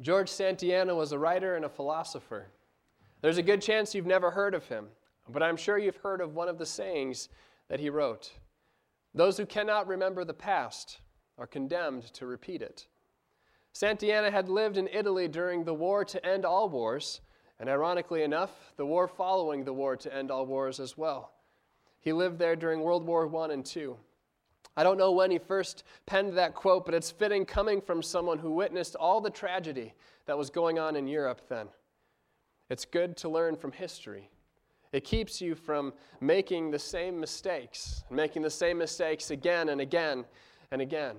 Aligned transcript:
George 0.00 0.28
Santayana 0.28 0.94
was 0.94 1.10
a 1.10 1.18
writer 1.18 1.56
and 1.56 1.64
a 1.64 1.68
philosopher. 1.68 2.46
There's 3.20 3.38
a 3.38 3.42
good 3.42 3.60
chance 3.60 3.94
you've 3.94 4.06
never 4.06 4.30
heard 4.30 4.54
of 4.54 4.66
him, 4.66 4.86
but 5.28 5.42
I'm 5.42 5.56
sure 5.56 5.76
you've 5.76 5.96
heard 5.96 6.20
of 6.20 6.34
one 6.34 6.48
of 6.48 6.58
the 6.58 6.66
sayings 6.66 7.28
that 7.68 7.80
he 7.80 7.90
wrote 7.90 8.32
Those 9.12 9.36
who 9.36 9.46
cannot 9.46 9.88
remember 9.88 10.24
the 10.24 10.34
past 10.34 11.00
are 11.36 11.46
condemned 11.46 12.04
to 12.14 12.26
repeat 12.26 12.62
it. 12.62 12.86
Santayana 13.72 14.30
had 14.30 14.48
lived 14.48 14.76
in 14.76 14.88
Italy 14.92 15.26
during 15.26 15.64
the 15.64 15.74
war 15.74 16.04
to 16.04 16.24
end 16.24 16.44
all 16.44 16.68
wars, 16.68 17.20
and 17.58 17.68
ironically 17.68 18.22
enough, 18.22 18.72
the 18.76 18.86
war 18.86 19.08
following 19.08 19.64
the 19.64 19.72
war 19.72 19.96
to 19.96 20.14
end 20.14 20.30
all 20.30 20.46
wars 20.46 20.78
as 20.78 20.96
well. 20.96 21.32
He 22.00 22.12
lived 22.12 22.38
there 22.38 22.56
during 22.56 22.82
World 22.82 23.04
War 23.04 23.28
I 23.36 23.52
and 23.52 23.76
II. 23.76 23.94
I 24.78 24.84
don't 24.84 24.96
know 24.96 25.10
when 25.10 25.32
he 25.32 25.38
first 25.38 25.82
penned 26.06 26.34
that 26.34 26.54
quote, 26.54 26.84
but 26.84 26.94
it's 26.94 27.10
fitting 27.10 27.44
coming 27.44 27.80
from 27.80 28.00
someone 28.00 28.38
who 28.38 28.52
witnessed 28.52 28.94
all 28.94 29.20
the 29.20 29.28
tragedy 29.28 29.92
that 30.26 30.38
was 30.38 30.50
going 30.50 30.78
on 30.78 30.94
in 30.94 31.08
Europe 31.08 31.42
then. 31.48 31.66
It's 32.70 32.84
good 32.84 33.16
to 33.16 33.28
learn 33.28 33.56
from 33.56 33.72
history. 33.72 34.30
It 34.92 35.02
keeps 35.02 35.40
you 35.40 35.56
from 35.56 35.94
making 36.20 36.70
the 36.70 36.78
same 36.78 37.18
mistakes, 37.18 38.04
making 38.08 38.42
the 38.42 38.50
same 38.50 38.78
mistakes 38.78 39.32
again 39.32 39.70
and 39.70 39.80
again 39.80 40.24
and 40.70 40.80
again. 40.80 41.16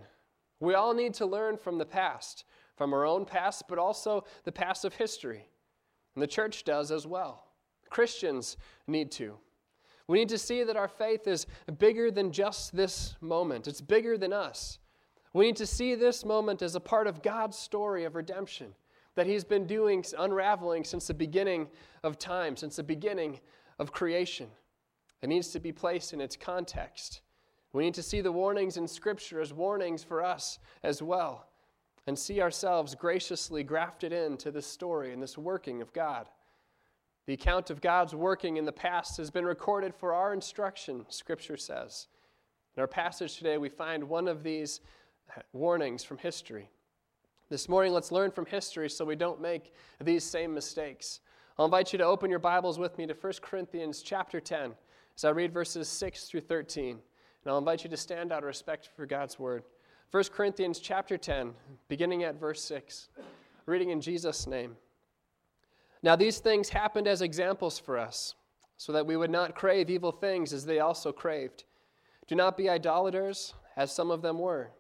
We 0.62 0.76
all 0.76 0.94
need 0.94 1.14
to 1.16 1.26
learn 1.26 1.58
from 1.58 1.78
the 1.78 1.86
past, 1.86 2.45
from 2.78 2.94
our 2.94 3.05
own 3.05 3.26
past, 3.26 3.64
but 3.67 3.78
also 3.78 4.23
the 4.45 4.53
past 4.53 4.86
of 4.86 4.94
history. 4.94 5.50
And 6.16 6.23
the 6.23 6.28
church 6.28 6.64
does 6.64 6.91
as 6.91 7.05
well. 7.05 7.44
Christians 7.89 8.55
need 8.88 9.12
to. 9.14 9.38
We 10.09 10.18
need 10.18 10.30
to 10.30 10.40
see 10.40 10.63
that 10.63 10.76
our 10.76 10.88
faith 10.88 11.27
is 11.27 11.45
bigger 11.77 12.09
than 12.09 12.31
just 12.31 12.76
this 12.76 13.16
moment, 13.22 13.67
it's 13.67 13.80
bigger 13.80 14.17
than 14.17 14.34
us. 14.34 14.80
We 15.34 15.45
need 15.45 15.58
to 15.58 15.67
see 15.67 15.94
this 15.94 16.26
moment 16.26 16.63
as 16.63 16.73
a 16.73 16.80
part 16.80 17.05
of 17.05 17.22
God's 17.22 17.55
story 17.55 18.05
of 18.05 18.16
redemption 18.16 18.73
that 19.14 19.27
He's 19.27 19.44
been 19.44 19.67
doing, 19.67 20.03
unraveling 20.17 20.84
since 20.84 21.05
the 21.05 21.14
beginning 21.14 21.67
of 22.03 22.17
time, 22.17 22.58
since 22.58 22.78
the 22.78 22.83
beginning 22.83 23.39
of 23.78 23.92
creation. 23.92 24.48
It 25.22 25.28
needs 25.28 25.50
to 25.50 25.59
be 25.59 25.72
placed 25.72 26.11
in 26.11 26.22
its 26.22 26.36
context. 26.36 27.22
We 27.72 27.83
need 27.83 27.94
to 27.94 28.02
see 28.02 28.22
the 28.22 28.31
warnings 28.31 28.78
in 28.78 28.88
Scripture 28.88 29.39
as 29.39 29.53
warnings 29.53 30.03
for 30.03 30.23
us 30.23 30.58
as 30.81 31.03
well, 31.03 31.50
and 32.08 32.17
see 32.17 32.42
ourselves 32.42 32.95
graciously 32.95 33.61
grafted 33.61 34.11
into 34.11 34.50
this 34.50 34.66
story 34.66 35.14
and 35.14 35.22
this 35.22 35.38
working 35.38 35.83
of 35.83 35.94
God. 35.94 36.26
The 37.30 37.35
account 37.35 37.69
of 37.69 37.80
God's 37.80 38.16
working 38.16 38.58
in 38.58 38.66
the 38.66 38.72
past 38.72 39.17
has 39.17 39.30
been 39.30 39.45
recorded 39.45 39.94
for 39.94 40.16
our 40.16 40.33
instruction, 40.33 41.05
Scripture 41.09 41.58
says. 41.58 42.08
In 42.75 42.81
our 42.81 42.88
passage 42.88 43.38
today, 43.38 43.59
we 43.59 43.69
find 43.69 44.03
one 44.03 44.27
of 44.27 44.41
these 44.41 44.81
warnings 45.53 46.03
from 46.03 46.17
history. 46.17 46.71
This 47.47 47.69
morning, 47.69 47.94
let's 47.94 48.11
learn 48.11 48.31
from 48.31 48.47
history 48.47 48.89
so 48.89 49.05
we 49.05 49.16
don't 49.16 49.39
make 49.39 49.75
these 50.02 50.23
same 50.23 50.55
mistakes. 50.55 51.19
I'll 51.59 51.66
invite 51.66 51.94
you 51.94 51.99
to 51.99 52.03
open 52.03 52.31
your 52.31 52.39
Bibles 52.39 52.80
with 52.80 52.97
me 52.97 53.05
to 53.05 53.13
1 53.13 53.33
Corinthians 53.43 54.02
chapter 54.02 54.39
10 54.39 54.71
as 55.16 55.23
I 55.23 55.30
read 55.30 55.53
verses 55.53 55.88
6 55.88 56.23
through 56.23 56.41
13. 56.41 56.93
And 56.93 56.99
I'll 57.45 57.59
invite 57.59 57.83
you 57.83 57.91
to 57.91 57.97
stand 57.97 58.31
out 58.31 58.39
of 58.39 58.45
respect 58.45 58.89
for 58.95 59.05
God's 59.05 59.38
word. 59.38 59.61
1 60.09 60.23
Corinthians 60.33 60.80
chapter 60.80 61.16
10, 61.16 61.53
beginning 61.89 62.23
at 62.23 62.39
verse 62.39 62.64
6, 62.64 63.09
reading 63.67 63.91
in 63.91 64.02
Jesus' 64.02 64.47
name. 64.47 64.75
Now, 66.02 66.16
these 66.16 66.39
things 66.39 66.69
happened 66.69 67.08
as 67.08 67.22
examples 67.22 67.78
for 67.78 67.97
us, 67.97 68.36
so 68.78 68.94
that 68.94 69.05
we 69.05 69.17
would 69.17 69.30
not 69.30 69.55
crave 69.55 69.89
evil 69.89 70.11
things 70.11 70.53
as 70.53 70.66
they 70.66 70.80
also 70.80 71.11
craved. 71.11 71.66
Do 72.28 72.36
not 72.36 72.55
be 72.55 72.69
idolaters, 72.69 73.53
as 73.75 73.92
some 73.92 74.09
of 74.09 74.22
them 74.22 74.39
were. 74.39 74.72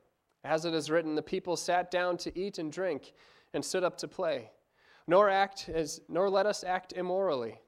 As 0.45 0.63
it 0.63 0.73
is 0.73 0.89
written, 0.89 1.15
the 1.15 1.21
people 1.21 1.57
sat 1.57 1.91
down 1.91 2.15
to 2.17 2.39
eat 2.39 2.57
and 2.57 2.71
drink 2.71 3.11
and 3.53 3.65
stood 3.65 3.83
up 3.83 3.97
to 3.97 4.07
play. 4.07 4.51
Nor, 5.07 5.29
act 5.29 5.67
as, 5.67 5.99
nor 6.07 6.29
let 6.29 6.45
us 6.45 6.63
act 6.63 6.93
immorally, 6.93 7.59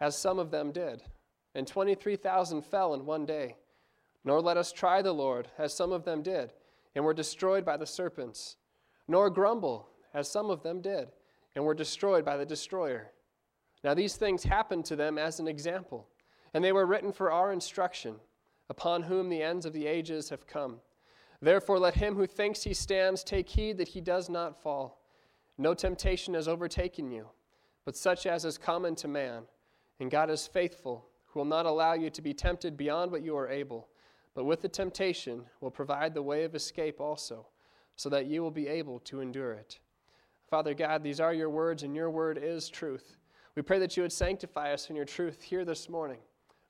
as 0.00 0.16
some 0.16 0.38
of 0.38 0.50
them 0.50 0.72
did. 0.72 1.02
And 1.54 1.66
23,000 1.66 2.62
fell 2.62 2.94
in 2.94 3.04
one 3.04 3.26
day. 3.26 3.56
Nor 4.24 4.40
let 4.40 4.56
us 4.56 4.72
try 4.72 5.02
the 5.02 5.12
Lord, 5.12 5.48
as 5.58 5.74
some 5.74 5.92
of 5.92 6.04
them 6.04 6.22
did, 6.22 6.54
and 6.94 7.04
were 7.04 7.12
destroyed 7.12 7.66
by 7.66 7.76
the 7.76 7.86
serpents. 7.86 8.56
Nor 9.06 9.28
grumble, 9.28 9.88
as 10.14 10.30
some 10.30 10.48
of 10.48 10.62
them 10.62 10.80
did 10.80 11.08
and 11.54 11.64
were 11.64 11.74
destroyed 11.74 12.24
by 12.24 12.36
the 12.36 12.46
destroyer. 12.46 13.12
Now 13.82 13.94
these 13.94 14.16
things 14.16 14.44
happened 14.44 14.84
to 14.86 14.96
them 14.96 15.18
as 15.18 15.40
an 15.40 15.48
example, 15.48 16.08
and 16.52 16.64
they 16.64 16.72
were 16.72 16.86
written 16.86 17.12
for 17.12 17.30
our 17.30 17.52
instruction, 17.52 18.16
upon 18.70 19.02
whom 19.02 19.28
the 19.28 19.42
ends 19.42 19.66
of 19.66 19.72
the 19.72 19.86
ages 19.86 20.30
have 20.30 20.46
come. 20.46 20.80
Therefore, 21.42 21.78
let 21.78 21.94
him 21.94 22.14
who 22.14 22.26
thinks 22.26 22.62
he 22.62 22.72
stands 22.72 23.22
take 23.22 23.48
heed 23.48 23.76
that 23.76 23.88
he 23.88 24.00
does 24.00 24.30
not 24.30 24.62
fall. 24.62 25.02
No 25.58 25.74
temptation 25.74 26.32
has 26.34 26.48
overtaken 26.48 27.10
you, 27.10 27.28
but 27.84 27.96
such 27.96 28.26
as 28.26 28.44
is 28.44 28.56
common 28.56 28.94
to 28.96 29.08
man. 29.08 29.42
And 30.00 30.10
God 30.10 30.30
is 30.30 30.46
faithful, 30.46 31.06
who 31.26 31.40
will 31.40 31.44
not 31.44 31.66
allow 31.66 31.92
you 31.92 32.08
to 32.10 32.22
be 32.22 32.32
tempted 32.32 32.76
beyond 32.76 33.12
what 33.12 33.22
you 33.22 33.36
are 33.36 33.48
able, 33.48 33.88
but 34.34 34.44
with 34.44 34.62
the 34.62 34.68
temptation 34.68 35.44
will 35.60 35.70
provide 35.70 36.14
the 36.14 36.22
way 36.22 36.44
of 36.44 36.54
escape 36.54 37.00
also, 37.00 37.46
so 37.96 38.08
that 38.08 38.26
you 38.26 38.42
will 38.42 38.50
be 38.50 38.66
able 38.66 38.98
to 39.00 39.20
endure 39.20 39.52
it. 39.52 39.78
Father 40.54 40.72
God, 40.72 41.02
these 41.02 41.18
are 41.18 41.34
your 41.34 41.50
words, 41.50 41.82
and 41.82 41.96
your 41.96 42.10
word 42.10 42.38
is 42.40 42.68
truth. 42.68 43.16
We 43.56 43.62
pray 43.62 43.80
that 43.80 43.96
you 43.96 44.04
would 44.04 44.12
sanctify 44.12 44.72
us 44.72 44.88
in 44.88 44.94
your 44.94 45.04
truth 45.04 45.42
here 45.42 45.64
this 45.64 45.88
morning. 45.88 46.18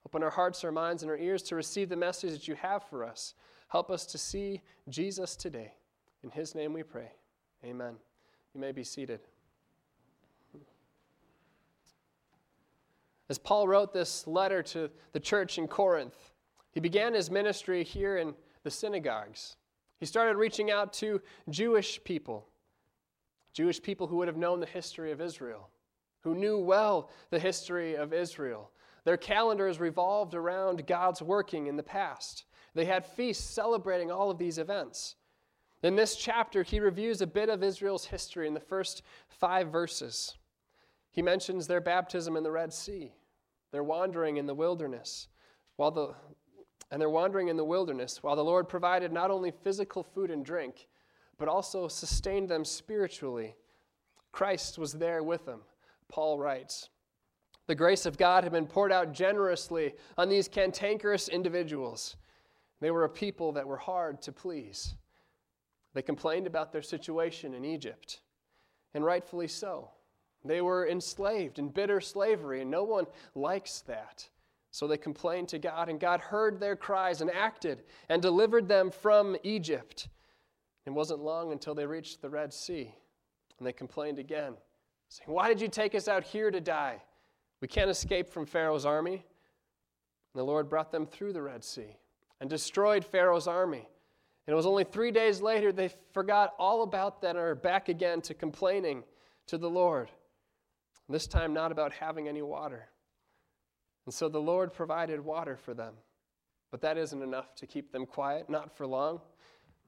Open 0.07 0.23
our 0.23 0.31
hearts, 0.31 0.65
our 0.65 0.73
minds, 0.73 1.03
and 1.03 1.11
our 1.11 1.19
ears 1.19 1.43
to 1.43 1.55
receive 1.55 1.91
the 1.91 1.97
message 1.97 2.31
that 2.31 2.49
you 2.49 2.55
have 2.55 2.83
for 2.85 3.05
us. 3.05 3.35
Help 3.69 3.91
us 3.91 4.07
to 4.07 4.17
see 4.17 4.63
Jesus 4.89 5.37
today. 5.37 5.75
In 6.23 6.31
his 6.31 6.55
name 6.55 6.73
we 6.73 6.83
pray. 6.83 7.13
Amen. 7.63 7.97
You 8.55 8.61
may 8.63 8.73
be 8.73 8.85
seated. 8.85 9.21
As 13.29 13.37
Paul 13.37 13.69
wrote 13.69 13.93
this 13.93 14.27
letter 14.27 14.63
to 14.63 14.89
the 15.13 15.21
church 15.21 15.59
in 15.59 15.69
Corinth, 15.69 16.33
he 16.73 16.81
began 16.81 17.13
his 17.13 17.31
ministry 17.31 17.85
here 17.85 18.17
in 18.17 18.33
the 18.63 18.71
synagogues. 18.71 19.57
He 20.01 20.07
started 20.07 20.39
reaching 20.39 20.71
out 20.71 20.95
to 20.95 21.21
Jewish 21.51 22.03
people 22.03 22.49
Jewish 23.55 23.81
people 23.81 24.09
who 24.09 24.17
would 24.17 24.29
have 24.29 24.37
known 24.37 24.61
the 24.61 24.67
history 24.67 25.13
of 25.13 25.21
Israel, 25.21 25.71
who 26.21 26.35
knew 26.35 26.59
well 26.59 27.11
the 27.31 27.39
history 27.39 27.95
of 27.97 28.13
Israel. 28.13 28.71
Their 29.05 29.17
calendars 29.17 29.81
revolved 29.81 30.35
around 30.35 30.87
God's 30.87 31.23
working 31.23 31.69
in 31.69 31.77
the 31.77 31.83
past. 31.83 32.45
They 32.75 32.85
had 32.85 33.07
feasts 33.07 33.49
celebrating 33.49 34.11
all 34.11 34.31
of 34.31 34.39
these 34.39 34.59
events. 34.59 35.15
In 35.83 35.95
this 35.95 36.17
chapter, 36.17 36.63
he 36.63 36.81
reviews 36.81 37.21
a 37.21 37.27
bit 37.27 37.49
of 37.49 37.63
Israel's 37.63 38.07
history 38.07 38.49
in 38.49 38.55
the 38.55 38.61
first 38.61 39.03
five 39.29 39.71
verses. 39.71 40.35
He 41.11 41.23
mentions 41.23 41.67
their 41.67 41.81
baptism 41.81 42.37
in 42.37 42.43
the 42.43 42.51
Red 42.51 42.73
Sea, 42.73 43.13
their 43.71 43.85
wandering 43.85 44.39
in 44.39 44.47
the 44.47 44.55
wilderness, 44.55 45.29
while 45.77 45.91
the, 45.91 46.15
and 46.91 47.01
their 47.01 47.11
wandering 47.11 47.49
in 47.49 47.57
the 47.57 47.65
wilderness, 47.65 48.23
while 48.23 48.35
the 48.35 48.43
Lord 48.43 48.69
provided 48.69 49.13
not 49.13 49.31
only 49.31 49.53
physical 49.53 50.03
food 50.03 50.31
and 50.31 50.45
drink, 50.45 50.89
but 51.39 51.49
also 51.49 51.89
sustained 51.89 52.49
them 52.49 52.65
spiritually. 52.65 53.55
Christ 54.33 54.79
was 54.79 54.93
there 54.93 55.23
with 55.23 55.47
them, 55.47 55.61
Paul 56.09 56.39
writes. 56.39 56.89
The 57.67 57.75
grace 57.75 58.05
of 58.05 58.19
God 58.19 58.45
had 58.45 58.53
been 58.53 58.67
poured 58.67 58.93
out 58.93 59.13
generously 59.13 59.95
on 60.19 60.29
these 60.29 60.49
cantankerous 60.49 61.29
individuals. 61.29 62.17
They 62.81 62.91
were 62.91 63.05
a 63.05 63.09
people 63.09 63.53
that 63.53 63.67
were 63.67 63.79
hard 63.79 64.21
to 64.23 64.33
please. 64.33 64.95
They 65.95 66.03
complained 66.03 66.47
about 66.47 66.73
their 66.73 66.83
situation 66.83 67.55
in 67.55 67.65
Egypt, 67.65 68.21
and 68.93 69.05
rightfully 69.05 69.49
so. 69.49 69.91
They 70.45 70.61
were 70.61 70.87
enslaved 70.87 71.59
in 71.59 71.69
bitter 71.69 72.01
slavery, 72.01 72.61
and 72.61 72.71
no 72.71 72.85
one 72.85 73.07
likes 73.35 73.81
that. 73.83 74.29
So 74.71 74.87
they 74.87 74.99
complained 74.99 75.49
to 75.51 75.59
God, 75.59 75.89
and 75.89 76.01
God 76.01 76.21
heard 76.21 76.59
their 76.59 76.77
cries 76.77 77.21
and 77.21 77.31
acted 77.31 77.85
and 78.09 78.21
delivered 78.21 78.69
them 78.69 78.91
from 78.91 79.37
Egypt. 79.43 80.09
It 80.87 80.91
wasn't 80.91 81.21
long 81.21 81.53
until 81.53 81.75
they 81.75 81.87
reached 81.87 82.21
the 82.21 82.29
Red 82.29 82.53
Sea, 82.53 82.95
and 83.59 83.67
they 83.67 83.73
complained 83.73 84.19
again, 84.19 84.55
saying, 85.09 85.33
Why 85.33 85.49
did 85.49 85.61
you 85.61 85.69
take 85.69 85.95
us 85.95 86.09
out 86.09 86.25
here 86.25 86.51
to 86.51 86.61
die? 86.61 87.03
We 87.61 87.69
can't 87.69 87.91
escape 87.91 88.29
from 88.29 88.45
Pharaoh's 88.45 88.85
army. 88.85 89.25
And 90.35 90.41
the 90.41 90.45
Lord 90.45 90.69
brought 90.69 90.93
them 90.93 91.07
through 91.07 91.33
the 91.33 91.43
Red 91.43 91.65
Sea 91.65 91.97
and 92.41 92.51
destroyed 92.51 93.05
Pharaoh's 93.05 93.47
army. 93.47 93.89
And 94.47 94.53
it 94.53 94.57
was 94.57 94.67
only 94.67 94.85
three 94.85 95.11
days 95.11 95.41
later 95.41 95.73
they 95.73 95.91
forgot 96.13 96.55
all 96.59 96.83
about 96.83 97.23
that 97.23 97.31
and 97.31 97.39
are 97.39 97.55
back 97.55 97.89
again 97.89 98.21
to 98.23 98.35
complaining 98.35 99.05
to 99.47 99.57
the 99.57 99.71
Lord. 99.71 100.11
this 101.09 101.27
time, 101.27 101.55
not 101.55 101.73
about 101.73 101.93
having 101.93 102.29
any 102.29 102.43
water. 102.43 102.89
And 104.07 104.15
so 104.15 104.29
the 104.29 104.41
Lord 104.41 104.73
provided 104.73 105.21
water 105.21 105.57
for 105.57 105.73
them. 105.73 105.95
But 106.71 106.81
that 106.81 106.99
isn't 106.99 107.23
enough 107.23 107.55
to 107.57 107.67
keep 107.67 107.93
them 107.93 108.05
quiet, 108.05 108.51
not 108.51 108.77
for 108.77 108.87
long. 108.87 109.21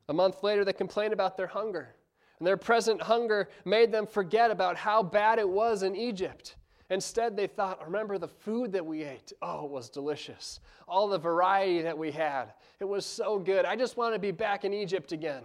A 0.09 0.13
month 0.13 0.43
later, 0.43 0.65
they 0.65 0.73
complained 0.73 1.13
about 1.13 1.37
their 1.37 1.47
hunger. 1.47 1.95
And 2.39 2.47
their 2.47 2.57
present 2.57 3.03
hunger 3.03 3.49
made 3.65 3.91
them 3.91 4.07
forget 4.07 4.51
about 4.51 4.77
how 4.77 5.03
bad 5.03 5.39
it 5.39 5.49
was 5.49 5.83
in 5.83 5.97
Egypt. 5.97 6.57
Instead, 6.91 7.37
they 7.37 7.47
thought, 7.47 7.85
remember 7.85 8.19
the 8.19 8.29
food 8.29 8.73
that 8.73 8.85
we 8.85 9.03
ate? 9.03 9.33
Oh, 9.43 9.65
it 9.65 9.71
was 9.71 9.89
delicious. 9.89 10.61
All 10.87 11.09
the 11.09 11.19
variety 11.19 11.83
that 11.83 11.97
we 11.97 12.13
had. 12.13 12.53
It 12.79 12.85
was 12.85 13.05
so 13.05 13.39
good. 13.39 13.65
I 13.65 13.75
just 13.75 13.97
want 13.97 14.15
to 14.15 14.21
be 14.21 14.31
back 14.31 14.65
in 14.65 14.73
Egypt 14.73 15.13
again. 15.13 15.43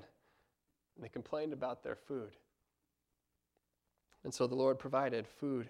And 0.96 1.04
they 1.04 1.10
complained 1.10 1.54
about 1.54 1.81
their 1.81 1.96
food. 1.96 2.36
And 4.24 4.34
so 4.34 4.46
the 4.46 4.56
Lord 4.56 4.78
provided 4.78 5.28
food 5.28 5.69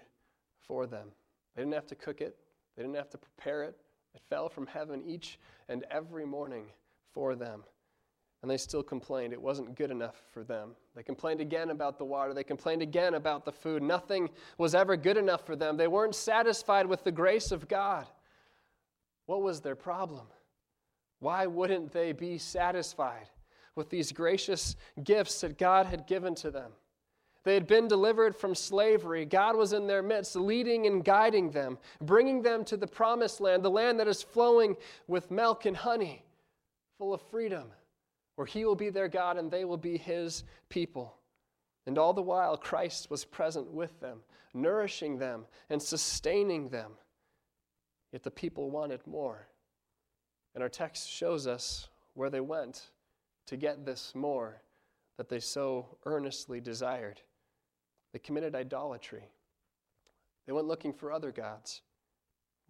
for 0.60 0.86
them. 0.86 1.08
They 1.54 1.62
didn't 1.62 1.74
have 1.74 1.86
to 1.86 1.94
cook 1.94 2.20
it, 2.20 2.36
they 2.76 2.82
didn't 2.82 2.96
have 2.96 3.10
to 3.10 3.18
prepare 3.18 3.62
it. 3.62 3.76
It 4.14 4.20
fell 4.28 4.50
from 4.50 4.66
heaven 4.66 5.02
each 5.06 5.38
and 5.70 5.86
every 5.90 6.26
morning 6.26 6.66
for 7.12 7.34
them. 7.34 7.64
And 8.42 8.50
they 8.50 8.56
still 8.56 8.82
complained. 8.82 9.32
It 9.32 9.40
wasn't 9.40 9.76
good 9.76 9.92
enough 9.92 10.16
for 10.32 10.42
them. 10.42 10.70
They 10.96 11.04
complained 11.04 11.40
again 11.40 11.70
about 11.70 11.96
the 11.96 12.04
water. 12.04 12.34
They 12.34 12.42
complained 12.42 12.82
again 12.82 13.14
about 13.14 13.44
the 13.44 13.52
food. 13.52 13.82
Nothing 13.84 14.28
was 14.58 14.74
ever 14.74 14.96
good 14.96 15.16
enough 15.16 15.46
for 15.46 15.54
them. 15.54 15.76
They 15.76 15.86
weren't 15.86 16.16
satisfied 16.16 16.86
with 16.86 17.04
the 17.04 17.12
grace 17.12 17.52
of 17.52 17.68
God. 17.68 18.06
What 19.26 19.42
was 19.42 19.60
their 19.60 19.76
problem? 19.76 20.26
Why 21.20 21.46
wouldn't 21.46 21.92
they 21.92 22.10
be 22.10 22.36
satisfied 22.36 23.28
with 23.76 23.88
these 23.88 24.10
gracious 24.10 24.74
gifts 25.04 25.40
that 25.42 25.56
God 25.56 25.86
had 25.86 26.08
given 26.08 26.34
to 26.36 26.50
them? 26.50 26.72
They 27.44 27.54
had 27.54 27.68
been 27.68 27.86
delivered 27.86 28.34
from 28.34 28.56
slavery. 28.56 29.24
God 29.24 29.56
was 29.56 29.72
in 29.72 29.86
their 29.86 30.02
midst, 30.02 30.34
leading 30.34 30.86
and 30.86 31.04
guiding 31.04 31.50
them, 31.50 31.78
bringing 32.00 32.42
them 32.42 32.64
to 32.66 32.76
the 32.76 32.86
promised 32.86 33.40
land, 33.40 33.64
the 33.64 33.70
land 33.70 34.00
that 34.00 34.08
is 34.08 34.22
flowing 34.22 34.76
with 35.06 35.30
milk 35.30 35.64
and 35.64 35.76
honey, 35.76 36.24
full 36.98 37.14
of 37.14 37.22
freedom, 37.22 37.68
where 38.36 38.46
He 38.46 38.64
will 38.64 38.74
be 38.74 38.90
their 38.90 39.08
God 39.08 39.36
and 39.36 39.50
they 39.50 39.64
will 39.64 39.76
be 39.76 39.96
His 39.96 40.44
people. 40.68 41.14
And 41.86 41.98
all 41.98 42.12
the 42.12 42.22
while, 42.22 42.56
Christ 42.56 43.10
was 43.10 43.24
present 43.24 43.72
with 43.72 43.98
them, 44.00 44.20
nourishing 44.54 45.18
them 45.18 45.46
and 45.68 45.82
sustaining 45.82 46.68
them. 46.68 46.92
Yet 48.12 48.22
the 48.22 48.30
people 48.30 48.70
wanted 48.70 49.06
more. 49.06 49.48
And 50.54 50.62
our 50.62 50.68
text 50.68 51.08
shows 51.08 51.46
us 51.46 51.88
where 52.14 52.30
they 52.30 52.40
went 52.40 52.90
to 53.46 53.56
get 53.56 53.84
this 53.84 54.14
more 54.14 54.60
that 55.16 55.28
they 55.28 55.40
so 55.40 55.86
earnestly 56.04 56.60
desired. 56.60 57.20
They 58.12 58.18
committed 58.18 58.54
idolatry. 58.54 59.24
They 60.46 60.52
went 60.52 60.66
looking 60.66 60.92
for 60.92 61.12
other 61.12 61.32
gods 61.32 61.82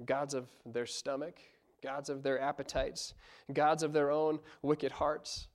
gods 0.06 0.34
of 0.34 0.48
their 0.66 0.86
stomach, 0.86 1.36
gods 1.82 2.08
of 2.08 2.22
their 2.24 2.40
appetites, 2.40 3.14
gods 3.52 3.84
of 3.84 3.92
their 3.92 4.10
own 4.10 4.40
wicked 4.62 4.90
hearts. 4.90 5.46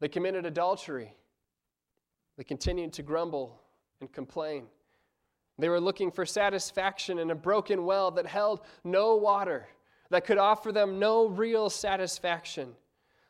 They 0.00 0.08
committed 0.08 0.46
adultery. 0.46 1.14
They 2.36 2.44
continued 2.44 2.92
to 2.94 3.02
grumble 3.02 3.60
and 4.00 4.12
complain. 4.12 4.66
They 5.58 5.68
were 5.68 5.80
looking 5.80 6.10
for 6.10 6.26
satisfaction 6.26 7.18
in 7.18 7.30
a 7.30 7.34
broken 7.34 7.84
well 7.84 8.10
that 8.12 8.26
held 8.26 8.60
no 8.84 9.16
water, 9.16 9.66
that 10.10 10.26
could 10.26 10.38
offer 10.38 10.70
them 10.70 10.98
no 10.98 11.28
real 11.28 11.70
satisfaction. 11.70 12.74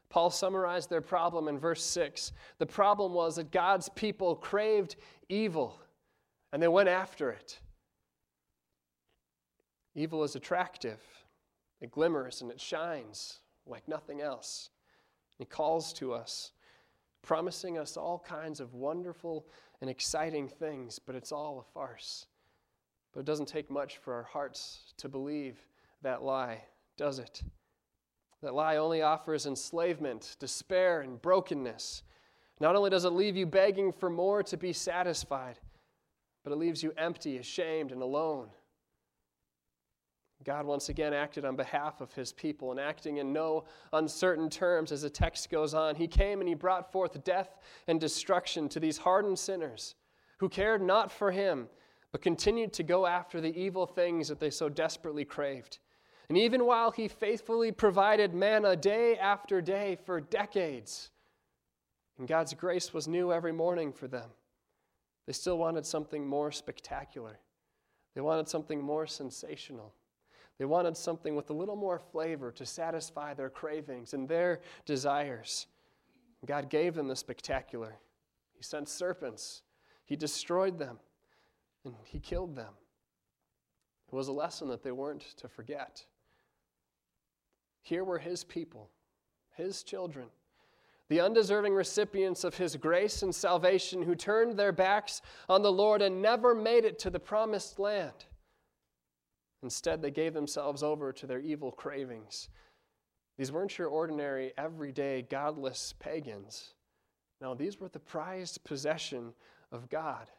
Paul 0.09 0.31
summarized 0.31 0.91
their 0.91 1.01
problem 1.01 1.49
in 1.49 1.59
verse 1.59 1.85
6. 1.85 2.33
The 2.59 2.67
problem 2.67 3.13
was 3.13 3.37
that 3.37 3.53
God's 3.53 3.89
people 3.91 4.35
craved 4.35 4.97
evil 5.29 5.81
and 6.53 6.63
they 6.63 6.69
went 6.69 6.89
after 6.89 7.31
it. 7.31 7.61
Evil 9.95 10.25
is 10.25 10.37
attractive, 10.37 11.01
it 11.81 11.91
glimmers 11.91 12.43
and 12.43 12.51
it 12.51 12.61
shines 12.61 13.39
like 13.67 13.89
nothing 13.89 14.21
else. 14.21 14.71
He 15.39 15.45
calls 15.45 15.93
to 15.95 16.13
us, 16.13 16.53
promising 17.26 17.76
us 17.76 17.96
all 17.96 18.25
kinds 18.26 18.61
of 18.61 18.73
wonderful 18.73 19.44
and 19.82 19.90
exciting 19.90 20.49
things, 20.49 20.99
but 20.99 21.17
it's 21.17 21.32
all 21.32 21.58
a 21.58 21.73
farce. 21.75 22.26
But 23.12 23.20
it 23.20 23.26
doesn't 23.26 23.49
take 23.49 23.70
much 23.70 23.99
for 23.99 24.14
our 24.14 24.23
hearts 24.23 24.94
to 24.99 25.08
believe 25.08 25.58
that 26.02 26.23
lie, 26.23 26.62
does 26.96 27.19
it? 27.19 27.43
That 28.43 28.55
lie 28.55 28.76
only 28.76 29.02
offers 29.02 29.44
enslavement, 29.44 30.37
despair, 30.38 31.00
and 31.00 31.20
brokenness. 31.20 32.05
Not 32.61 32.76
only 32.76 32.90
does 32.90 33.05
it 33.05 33.11
leave 33.11 33.37
you 33.37 33.44
begging 33.44 33.93
for 33.93 34.08
more 34.08 34.43
to 34.44 34.56
be 34.56 34.72
satisfied, 34.72 35.58
but 36.44 36.52
it 36.52 36.56
leaves 36.56 36.82
you 36.82 36.93
empty, 36.96 37.38
ashamed, 37.38 37.90
and 37.90 38.02
alone. 38.02 38.50
God 40.44 40.67
once 40.67 40.88
again 40.91 41.12
acted 41.12 41.44
on 41.44 41.56
behalf 41.56 42.00
of 42.00 42.12
his 42.12 42.33
people 42.33 42.71
and 42.71 42.79
acting 42.79 43.17
in 43.17 43.33
no 43.33 43.65
uncertain 43.93 44.49
terms 44.49 44.93
as 44.93 45.03
the 45.03 45.11
text 45.11 45.50
goes 45.50 45.75
on. 45.75 45.97
He 45.97 46.06
came 46.06 46.41
and 46.41 46.49
he 46.49 46.55
brought 46.55 46.93
forth 46.93 47.25
death 47.25 47.59
and 47.88 48.00
destruction 48.00 48.69
to 48.69 48.79
these 48.79 48.99
hardened 48.99 49.38
sinners 49.38 49.94
who 50.38 50.49
cared 50.49 50.83
not 50.83 51.11
for 51.11 51.33
him, 51.33 51.69
but 52.12 52.23
continued 52.23 52.73
to 52.75 52.83
go 52.83 53.06
after 53.06 53.41
the 53.41 53.59
evil 53.59 53.87
things 53.87 54.29
that 54.29 54.38
they 54.38 54.50
so 54.50 54.69
desperately 54.69 55.25
craved. 55.25 55.79
And 56.29 56.37
even 56.37 56.67
while 56.67 56.91
he 56.91 57.09
faithfully 57.09 57.73
provided 57.73 58.35
manna 58.35 58.77
day 58.77 59.17
after 59.17 59.61
day 59.61 59.97
for 60.05 60.21
decades, 60.21 61.11
and 62.19 62.29
God's 62.29 62.55
grace 62.55 62.93
was 62.93 63.09
new 63.09 63.32
every 63.32 63.53
morning 63.53 63.93
for 63.93 64.09
them, 64.09 64.31
they 65.27 65.32
still 65.32 65.59
wanted 65.59 65.87
something 65.87 66.27
more 66.27 66.53
spectacular. 66.53 67.39
They 68.15 68.21
wanted 68.21 68.49
something 68.49 68.81
more 68.81 69.06
sensational. 69.06 69.93
They 70.58 70.64
wanted 70.64 70.97
something 70.97 71.37
with 71.37 71.50
a 71.50 71.55
little 71.55 71.76
more 71.76 71.99
flavor 71.99 72.50
to 72.53 72.64
satisfy 72.64 73.35
their 73.35 73.50
cravings 73.50 74.14
and 74.14 74.29
their 74.29 74.61
desires. 74.85 75.67
God 76.47 76.70
gave 76.70 76.94
them 76.94 77.08
the 77.08 77.17
spectacular. 77.17 77.97
He 78.55 78.62
sent 78.62 78.88
serpents, 78.88 79.62
He 80.05 80.17
destroyed 80.17 80.79
them, 80.79 80.99
and 81.85 81.94
He 82.05 82.20
killed 82.20 82.56
them. 82.56 82.73
It 84.08 84.14
was 84.14 84.29
a 84.29 84.32
lesson 84.32 84.69
that 84.69 84.82
they 84.82 84.93
weren't 84.93 85.37
to 85.38 85.49
forget. 85.49 86.05
Here 87.82 88.05
were 88.05 88.19
his 88.19 88.44
people, 88.44 88.91
his 89.55 89.82
children, 89.82 90.26
the 91.08 91.20
undeserving 91.20 91.73
recipients 91.73 92.44
of 92.44 92.56
his 92.56 92.76
grace 92.76 93.23
and 93.23 93.35
salvation 93.35 94.03
who 94.03 94.14
turned 94.14 94.56
their 94.56 94.73
backs 94.73 95.23
on 95.49 95.62
the 95.62 95.70
Lord 95.73 96.03
and 96.03 96.20
never 96.20 96.55
made 96.55 96.85
it 96.85 96.99
to 97.00 97.11
the 97.11 97.20
promised 97.20 97.79
land. 97.79 98.25
Instead, 99.62 100.03
they 100.03 100.11
gave 100.11 100.35
themselves 100.35 100.82
over 100.82 101.12
to 101.12 101.26
their 101.26 101.41
evil 101.41 101.73
cravings. 101.73 102.49
These 103.38 103.53
weren't 103.53 103.79
your 103.79 103.88
ordinary, 103.88 104.53
everyday, 104.56 105.23
godless 105.23 105.94
pagans. 105.99 106.75
No, 107.41 107.55
these 107.55 107.79
were 107.81 107.88
the 107.88 107.99
prized 107.99 108.64
possession 108.64 109.35
of 109.73 109.88
God. 109.88 110.31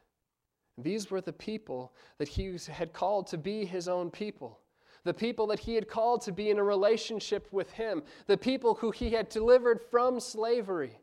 These 0.78 1.10
were 1.10 1.22
the 1.22 1.34
people 1.34 1.94
that 2.18 2.28
he 2.28 2.58
had 2.70 2.94
called 2.94 3.28
to 3.28 3.38
be 3.38 3.66
his 3.66 3.88
own 3.88 4.10
people 4.12 4.60
the 5.08 5.14
people 5.14 5.48
that 5.48 5.60
he 5.60 5.74
had 5.74 5.88
called 5.88 6.22
to 6.22 6.32
be 6.34 6.50
in 6.50 6.60
a 6.60 6.64
relationship 6.64 7.48
with 7.52 7.72
him, 7.72 8.04
the 8.28 8.38
people 8.38 8.76
who 8.76 8.92
he 8.92 9.10
had 9.12 9.30
delivered 9.30 9.80
from 9.90 10.20
slavery, 10.20 11.00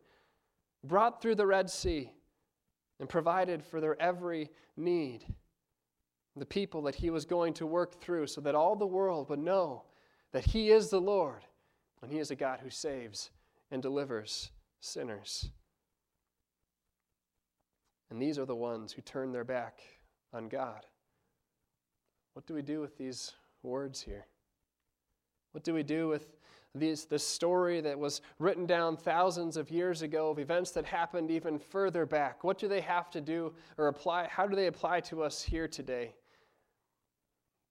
brought 0.84 1.20
through 1.20 1.34
the 1.34 1.46
Red 1.46 1.70
Sea, 1.70 2.12
and 3.00 3.08
provided 3.08 3.64
for 3.64 3.80
their 3.80 4.00
every 4.00 4.50
need. 4.76 5.24
The 6.36 6.46
people 6.46 6.82
that 6.82 6.96
he 6.96 7.10
was 7.10 7.24
going 7.24 7.54
to 7.54 7.66
work 7.66 8.00
through 8.00 8.26
so 8.26 8.40
that 8.40 8.54
all 8.54 8.74
the 8.74 8.86
world 8.86 9.28
would 9.28 9.38
know 9.38 9.84
that 10.32 10.44
he 10.44 10.70
is 10.70 10.90
the 10.90 11.00
Lord 11.00 11.44
and 12.02 12.10
he 12.10 12.18
is 12.18 12.30
a 12.30 12.36
God 12.36 12.60
who 12.60 12.70
saves 12.70 13.30
and 13.70 13.80
delivers 13.80 14.50
sinners. 14.80 15.50
And 18.10 18.20
these 18.20 18.38
are 18.38 18.44
the 18.44 18.54
ones 18.54 18.92
who 18.92 19.02
turn 19.02 19.32
their 19.32 19.44
back 19.44 19.78
on 20.32 20.48
God. 20.48 20.86
What 22.34 22.46
do 22.46 22.54
we 22.54 22.62
do 22.62 22.80
with 22.80 22.98
these 22.98 23.32
words 23.62 24.00
here? 24.00 24.26
What 25.52 25.64
do 25.64 25.72
we 25.72 25.84
do 25.84 26.08
with 26.08 26.36
these, 26.74 27.04
this 27.04 27.26
story 27.26 27.80
that 27.80 27.98
was 27.98 28.20
written 28.40 28.66
down 28.66 28.96
thousands 28.96 29.56
of 29.56 29.70
years 29.70 30.02
ago 30.02 30.30
of 30.30 30.40
events 30.40 30.72
that 30.72 30.84
happened 30.84 31.30
even 31.30 31.58
further 31.58 32.04
back? 32.04 32.42
What 32.42 32.58
do 32.58 32.66
they 32.66 32.80
have 32.80 33.08
to 33.10 33.20
do 33.20 33.54
or 33.78 33.86
apply? 33.86 34.26
How 34.26 34.46
do 34.46 34.56
they 34.56 34.66
apply 34.66 35.00
to 35.02 35.22
us 35.22 35.42
here 35.42 35.68
today? 35.68 36.14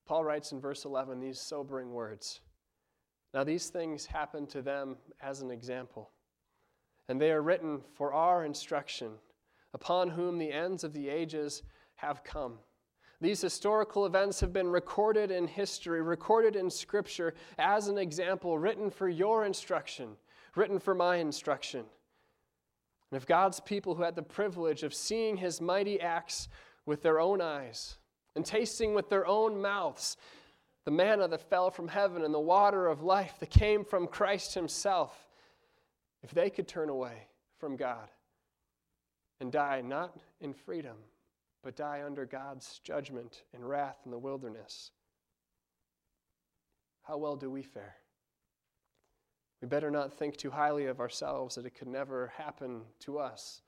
Paul 0.05 0.23
writes 0.23 0.51
in 0.51 0.59
verse 0.59 0.85
11 0.85 1.19
these 1.19 1.39
sobering 1.39 1.91
words. 1.91 2.41
Now, 3.33 3.43
these 3.43 3.69
things 3.69 4.05
happened 4.05 4.49
to 4.49 4.61
them 4.61 4.97
as 5.21 5.41
an 5.41 5.49
example, 5.49 6.11
and 7.09 7.19
they 7.19 7.31
are 7.31 7.41
written 7.41 7.81
for 7.95 8.13
our 8.13 8.45
instruction, 8.45 9.13
upon 9.73 10.09
whom 10.09 10.37
the 10.37 10.51
ends 10.51 10.83
of 10.83 10.93
the 10.93 11.09
ages 11.09 11.63
have 11.95 12.23
come. 12.23 12.59
These 13.21 13.41
historical 13.41 14.05
events 14.05 14.41
have 14.41 14.53
been 14.53 14.67
recorded 14.67 15.31
in 15.31 15.47
history, 15.47 16.01
recorded 16.01 16.55
in 16.55 16.69
Scripture 16.69 17.33
as 17.57 17.87
an 17.87 17.97
example, 17.97 18.59
written 18.59 18.91
for 18.91 19.07
your 19.07 19.45
instruction, 19.45 20.17
written 20.55 20.77
for 20.77 20.93
my 20.93 21.15
instruction. 21.15 21.85
And 23.09 23.17
if 23.17 23.25
God's 23.25 23.61
people 23.61 23.95
who 23.95 24.03
had 24.03 24.15
the 24.15 24.21
privilege 24.21 24.83
of 24.83 24.93
seeing 24.93 25.37
his 25.37 25.61
mighty 25.61 26.01
acts 26.01 26.49
with 26.85 27.01
their 27.01 27.19
own 27.19 27.41
eyes 27.41 27.97
and 28.35 28.45
tasting 28.45 28.93
with 28.93 29.09
their 29.09 29.27
own 29.27 29.61
mouths 29.61 30.17
the 30.85 30.91
manna 30.91 31.27
that 31.27 31.49
fell 31.49 31.71
from 31.71 31.87
heaven 31.87 32.23
and 32.23 32.33
the 32.33 32.39
water 32.39 32.87
of 32.87 33.01
life 33.01 33.35
that 33.39 33.49
came 33.49 33.85
from 33.85 34.07
Christ 34.07 34.53
himself, 34.53 35.27
if 36.21 36.31
they 36.31 36.49
could 36.49 36.67
turn 36.67 36.89
away 36.89 37.27
from 37.57 37.77
God 37.77 38.09
and 39.39 39.51
die 39.51 39.81
not 39.81 40.17
in 40.41 40.53
freedom, 40.53 40.97
but 41.63 41.75
die 41.75 42.03
under 42.05 42.25
God's 42.25 42.79
judgment 42.83 43.43
and 43.53 43.67
wrath 43.67 43.99
in 44.05 44.11
the 44.11 44.17
wilderness. 44.17 44.91
How 47.03 47.17
well 47.17 47.35
do 47.35 47.49
we 47.49 47.63
fare? 47.63 47.95
We 49.61 49.67
better 49.69 49.91
not 49.91 50.13
think 50.13 50.35
too 50.35 50.51
highly 50.51 50.87
of 50.87 50.99
ourselves 50.99 51.55
that 51.55 51.65
it 51.65 51.75
could 51.75 51.87
never 51.87 52.33
happen 52.37 52.81
to 53.01 53.19
us, 53.19 53.61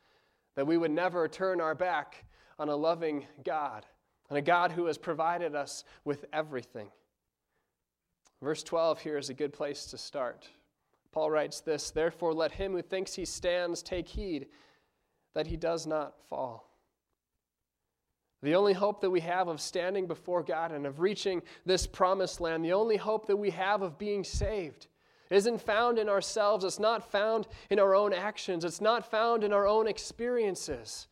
that 0.55 0.67
we 0.67 0.77
would 0.77 0.91
never 0.91 1.29
turn 1.29 1.62
our 1.62 1.75
back 1.75 2.25
on 2.60 2.67
a 2.67 2.75
loving 2.75 3.25
God, 3.45 3.86
on 4.29 4.38
a 4.38 4.41
God 4.41 4.72
who 4.72 4.86
has 4.86 4.98
provided 4.98 5.55
us 5.55 5.84
with 6.03 6.25
everything. 6.34 6.88
Verse 8.41 8.63
12 8.63 9.00
here 9.01 9.17
is 9.17 9.29
a 9.29 9.34
good 9.34 9.53
place 9.53 9.86
to 9.88 9.98
start. 9.98 10.50
Paul 11.12 11.32
writes 11.32 11.62
this 11.62 11.91
Therefore, 11.91 12.34
let 12.34 12.51
him 12.51 12.74
who 12.74 12.82
thinks 12.82 13.13
he 13.13 13.25
stands 13.25 13.82
take 13.82 14.08
heed 14.08 14.48
that 15.34 15.48
he 15.48 15.58
does 15.58 15.88
not 15.88 16.13
fall. 16.29 16.70
The 18.41 18.55
only 18.55 18.74
hope 18.74 19.01
that 19.01 19.10
we 19.10 19.22
have 19.22 19.48
of 19.48 19.60
standing 19.60 20.08
before 20.08 20.44
God 20.44 20.72
and 20.72 20.86
of 20.86 21.00
reaching 21.00 21.41
this 21.65 21.88
promised 21.88 22.41
land, 22.41 22.63
the 22.63 22.74
only 22.74 22.98
hope 22.98 23.27
that 23.27 23.38
we 23.38 23.50
have 23.51 23.82
of 23.82 23.98
being 23.98 24.24
saved, 24.24 24.88
isn't 25.29 25.62
found 25.62 25.98
in 25.98 26.10
ourselves. 26.10 26.63
It's 26.63 26.79
not 26.79 27.10
found 27.12 27.48
in 27.70 27.79
our 27.79 27.96
own 27.96 28.13
actions. 28.13 28.63
It's 28.63 28.82
not 28.82 29.10
found 29.10 29.44
in 29.44 29.51
our 29.51 29.67
own 29.67 29.88
experiences. 29.88 31.08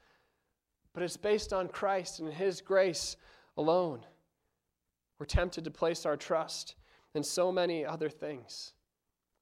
But 0.94 1.04
it's 1.04 1.18
based 1.18 1.54
on 1.54 1.68
Christ 1.68 2.20
and 2.20 2.34
His 2.34 2.62
grace 2.62 3.18
alone. 3.58 4.06
We're 5.20 5.26
tempted 5.26 5.64
to 5.64 5.72
place 5.72 6.06
our 6.06 6.18
trust 6.18 6.76
in 7.16 7.24
so 7.24 7.52
many 7.52 7.86
other 7.86 8.10
things. 8.10 8.74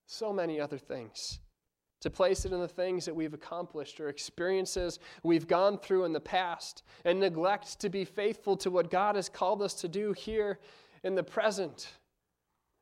So 0.05 0.33
many 0.33 0.59
other 0.59 0.77
things 0.77 1.39
to 2.01 2.09
place 2.09 2.45
it 2.45 2.51
in 2.51 2.59
the 2.59 2.67
things 2.67 3.05
that 3.05 3.15
we've 3.15 3.33
accomplished 3.33 3.99
or 3.99 4.09
experiences 4.09 4.99
we've 5.23 5.47
gone 5.47 5.77
through 5.77 6.03
in 6.03 6.11
the 6.11 6.19
past, 6.19 6.83
and 7.05 7.19
neglect 7.19 7.79
to 7.79 7.89
be 7.89 8.03
faithful 8.03 8.57
to 8.57 8.69
what 8.69 8.91
God 8.91 9.15
has 9.15 9.29
called 9.29 9.61
us 9.61 9.75
to 9.75 9.87
do 9.87 10.11
here 10.11 10.59
in 11.03 11.15
the 11.15 11.23
present. 11.23 11.89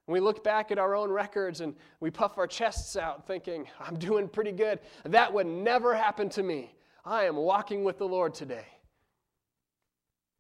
We 0.08 0.20
look 0.20 0.44
back 0.44 0.72
at 0.72 0.80
our 0.80 0.96
own 0.96 1.12
records 1.12 1.62
and 1.62 1.76
we 2.00 2.10
puff 2.10 2.38
our 2.40 2.48
chests 2.48 2.96
out 2.96 3.28
thinking, 3.28 3.68
I'm 3.80 4.00
doing 4.00 4.28
pretty 4.28 4.54
good. 4.54 4.80
That 5.04 5.32
would 5.32 5.46
never 5.46 5.94
happen 5.94 6.30
to 6.30 6.42
me. 6.42 6.74
I 7.06 7.26
am 7.26 7.38
walking 7.38 7.84
with 7.84 7.98
the 7.98 8.08
Lord 8.08 8.34
today. 8.34 8.66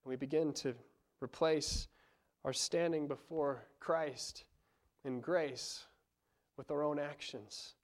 We 0.03 0.15
begin 0.15 0.53
to 0.53 0.73
replace 1.21 1.87
our 2.43 2.53
standing 2.53 3.07
before 3.07 3.65
Christ 3.79 4.43
in 5.05 5.21
grace 5.21 5.85
with 6.57 6.71
our 6.71 6.83
own 6.83 6.99
actions 6.99 7.75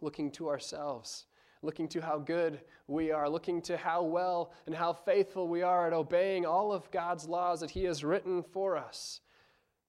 looking 0.00 0.30
to 0.30 0.48
ourselves, 0.48 1.26
looking 1.62 1.88
to 1.88 2.00
how 2.00 2.18
good 2.18 2.60
we 2.86 3.10
are, 3.10 3.28
looking 3.28 3.60
to 3.62 3.76
how 3.76 4.02
well 4.02 4.52
and 4.66 4.74
how 4.74 4.92
faithful 4.92 5.48
we 5.48 5.62
are 5.62 5.86
at 5.86 5.92
obeying 5.92 6.46
all 6.46 6.72
of 6.72 6.90
God's 6.90 7.28
laws 7.28 7.60
that 7.60 7.70
He 7.70 7.84
has 7.84 8.04
written 8.04 8.42
for 8.42 8.76
us. 8.76 9.20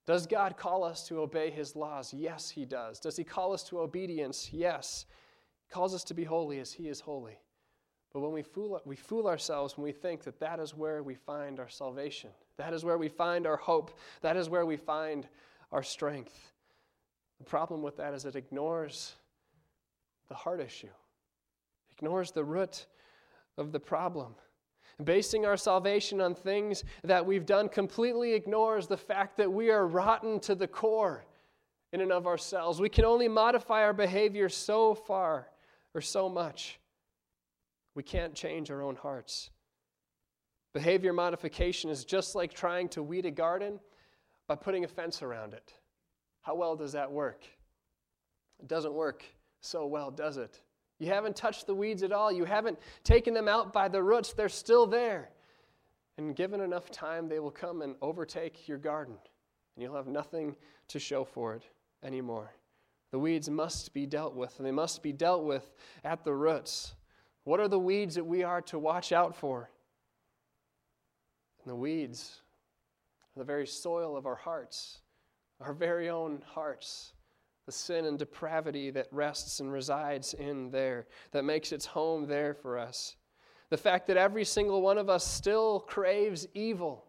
Does 0.07 0.25
God 0.25 0.57
call 0.57 0.83
us 0.83 1.07
to 1.07 1.19
obey 1.19 1.51
His 1.51 1.75
laws? 1.75 2.13
Yes, 2.13 2.49
He 2.49 2.65
does. 2.65 2.99
Does 2.99 3.15
He 3.15 3.23
call 3.23 3.53
us 3.53 3.63
to 3.65 3.79
obedience? 3.79 4.49
Yes. 4.51 5.05
He 5.61 5.71
calls 5.71 5.93
us 5.93 6.03
to 6.05 6.13
be 6.13 6.23
holy 6.23 6.59
as 6.59 6.73
He 6.73 6.87
is 6.87 6.99
holy. 7.01 7.39
But 8.11 8.21
when 8.21 8.31
we 8.31 8.41
fool, 8.41 8.81
we 8.85 8.95
fool 8.95 9.27
ourselves 9.27 9.77
when 9.77 9.83
we 9.83 9.91
think 9.91 10.23
that 10.23 10.39
that 10.39 10.59
is 10.59 10.73
where 10.73 11.03
we 11.03 11.13
find 11.13 11.59
our 11.59 11.69
salvation, 11.69 12.31
that 12.57 12.73
is 12.73 12.83
where 12.83 12.97
we 12.97 13.07
find 13.07 13.45
our 13.45 13.57
hope, 13.57 13.97
that 14.21 14.35
is 14.35 14.49
where 14.49 14.65
we 14.65 14.77
find 14.77 15.27
our 15.71 15.83
strength. 15.83 16.51
The 17.37 17.45
problem 17.45 17.81
with 17.81 17.97
that 17.97 18.13
is 18.13 18.25
it 18.25 18.35
ignores 18.35 19.13
the 20.27 20.35
heart 20.35 20.59
issue, 20.59 20.89
ignores 21.91 22.31
the 22.31 22.43
root 22.43 22.87
of 23.57 23.71
the 23.71 23.79
problem. 23.79 24.35
Basing 25.03 25.45
our 25.45 25.55
salvation 25.55 26.19
on 26.19 26.35
things 26.35 26.83
that 27.03 27.25
we've 27.25 27.45
done 27.45 27.69
completely 27.69 28.33
ignores 28.33 28.87
the 28.87 28.97
fact 28.97 29.37
that 29.37 29.51
we 29.51 29.69
are 29.69 29.87
rotten 29.87 30.39
to 30.41 30.55
the 30.55 30.67
core 30.67 31.23
in 31.93 32.01
and 32.01 32.11
of 32.11 32.27
ourselves. 32.27 32.81
We 32.81 32.89
can 32.89 33.05
only 33.05 33.27
modify 33.27 33.83
our 33.83 33.93
behavior 33.93 34.49
so 34.49 34.93
far 34.93 35.47
or 35.93 36.01
so 36.01 36.27
much. 36.27 36.79
We 37.95 38.03
can't 38.03 38.33
change 38.33 38.71
our 38.71 38.81
own 38.81 38.95
hearts. 38.95 39.49
Behavior 40.73 41.13
modification 41.13 41.89
is 41.89 42.05
just 42.05 42.35
like 42.35 42.53
trying 42.53 42.89
to 42.89 43.03
weed 43.03 43.25
a 43.25 43.31
garden 43.31 43.79
by 44.47 44.55
putting 44.55 44.83
a 44.83 44.87
fence 44.87 45.21
around 45.21 45.53
it. 45.53 45.73
How 46.41 46.55
well 46.55 46.75
does 46.75 46.91
that 46.93 47.11
work? 47.11 47.43
It 48.59 48.67
doesn't 48.67 48.93
work 48.93 49.23
so 49.61 49.85
well, 49.85 50.11
does 50.11 50.37
it? 50.37 50.61
You 50.99 51.07
haven't 51.07 51.35
touched 51.35 51.65
the 51.65 51.73
weeds 51.73 52.03
at 52.03 52.11
all. 52.11 52.31
You 52.31 52.45
haven't 52.45 52.77
taken 53.03 53.33
them 53.33 53.47
out 53.47 53.71
by 53.71 53.87
the 53.87 54.03
roots. 54.03 54.33
They're 54.33 54.49
still 54.49 54.85
there. 54.85 55.29
And 56.17 56.35
given 56.35 56.59
enough 56.59 56.91
time, 56.91 57.29
they 57.29 57.39
will 57.39 57.51
come 57.51 57.81
and 57.81 57.95
overtake 58.01 58.67
your 58.67 58.77
garden, 58.77 59.15
and 59.75 59.83
you'll 59.83 59.95
have 59.95 60.07
nothing 60.07 60.55
to 60.89 60.99
show 60.99 61.23
for 61.23 61.55
it 61.55 61.63
anymore. 62.03 62.51
The 63.11 63.19
weeds 63.19 63.49
must 63.49 63.93
be 63.93 64.05
dealt 64.05 64.35
with, 64.35 64.57
and 64.57 64.67
they 64.67 64.71
must 64.71 65.01
be 65.01 65.13
dealt 65.13 65.45
with 65.45 65.71
at 66.03 66.25
the 66.25 66.33
roots. 66.33 66.93
What 67.49 67.59
are 67.59 67.67
the 67.67 67.79
weeds 67.79 68.13
that 68.13 68.23
we 68.23 68.43
are 68.43 68.61
to 68.61 68.77
watch 68.77 69.11
out 69.11 69.35
for? 69.35 69.71
And 71.63 71.71
the 71.71 71.75
weeds 71.75 72.43
the 73.35 73.43
very 73.43 73.65
soil 73.65 74.15
of 74.15 74.27
our 74.27 74.35
hearts, 74.35 74.99
our 75.59 75.73
very 75.73 76.09
own 76.09 76.43
hearts 76.45 77.13
the 77.65 77.71
sin 77.71 78.05
and 78.05 78.19
depravity 78.19 78.91
that 78.91 79.07
rests 79.11 79.61
and 79.61 79.71
resides 79.71 80.35
in 80.35 80.69
there, 80.69 81.07
that 81.31 81.43
makes 81.43 81.71
its 81.71 81.87
home 81.87 82.27
there 82.27 82.53
for 82.53 82.77
us. 82.77 83.15
The 83.71 83.77
fact 83.77 84.05
that 84.07 84.17
every 84.17 84.45
single 84.45 84.83
one 84.83 84.99
of 84.99 85.09
us 85.09 85.25
still 85.25 85.79
craves 85.79 86.47
evil. 86.53 87.05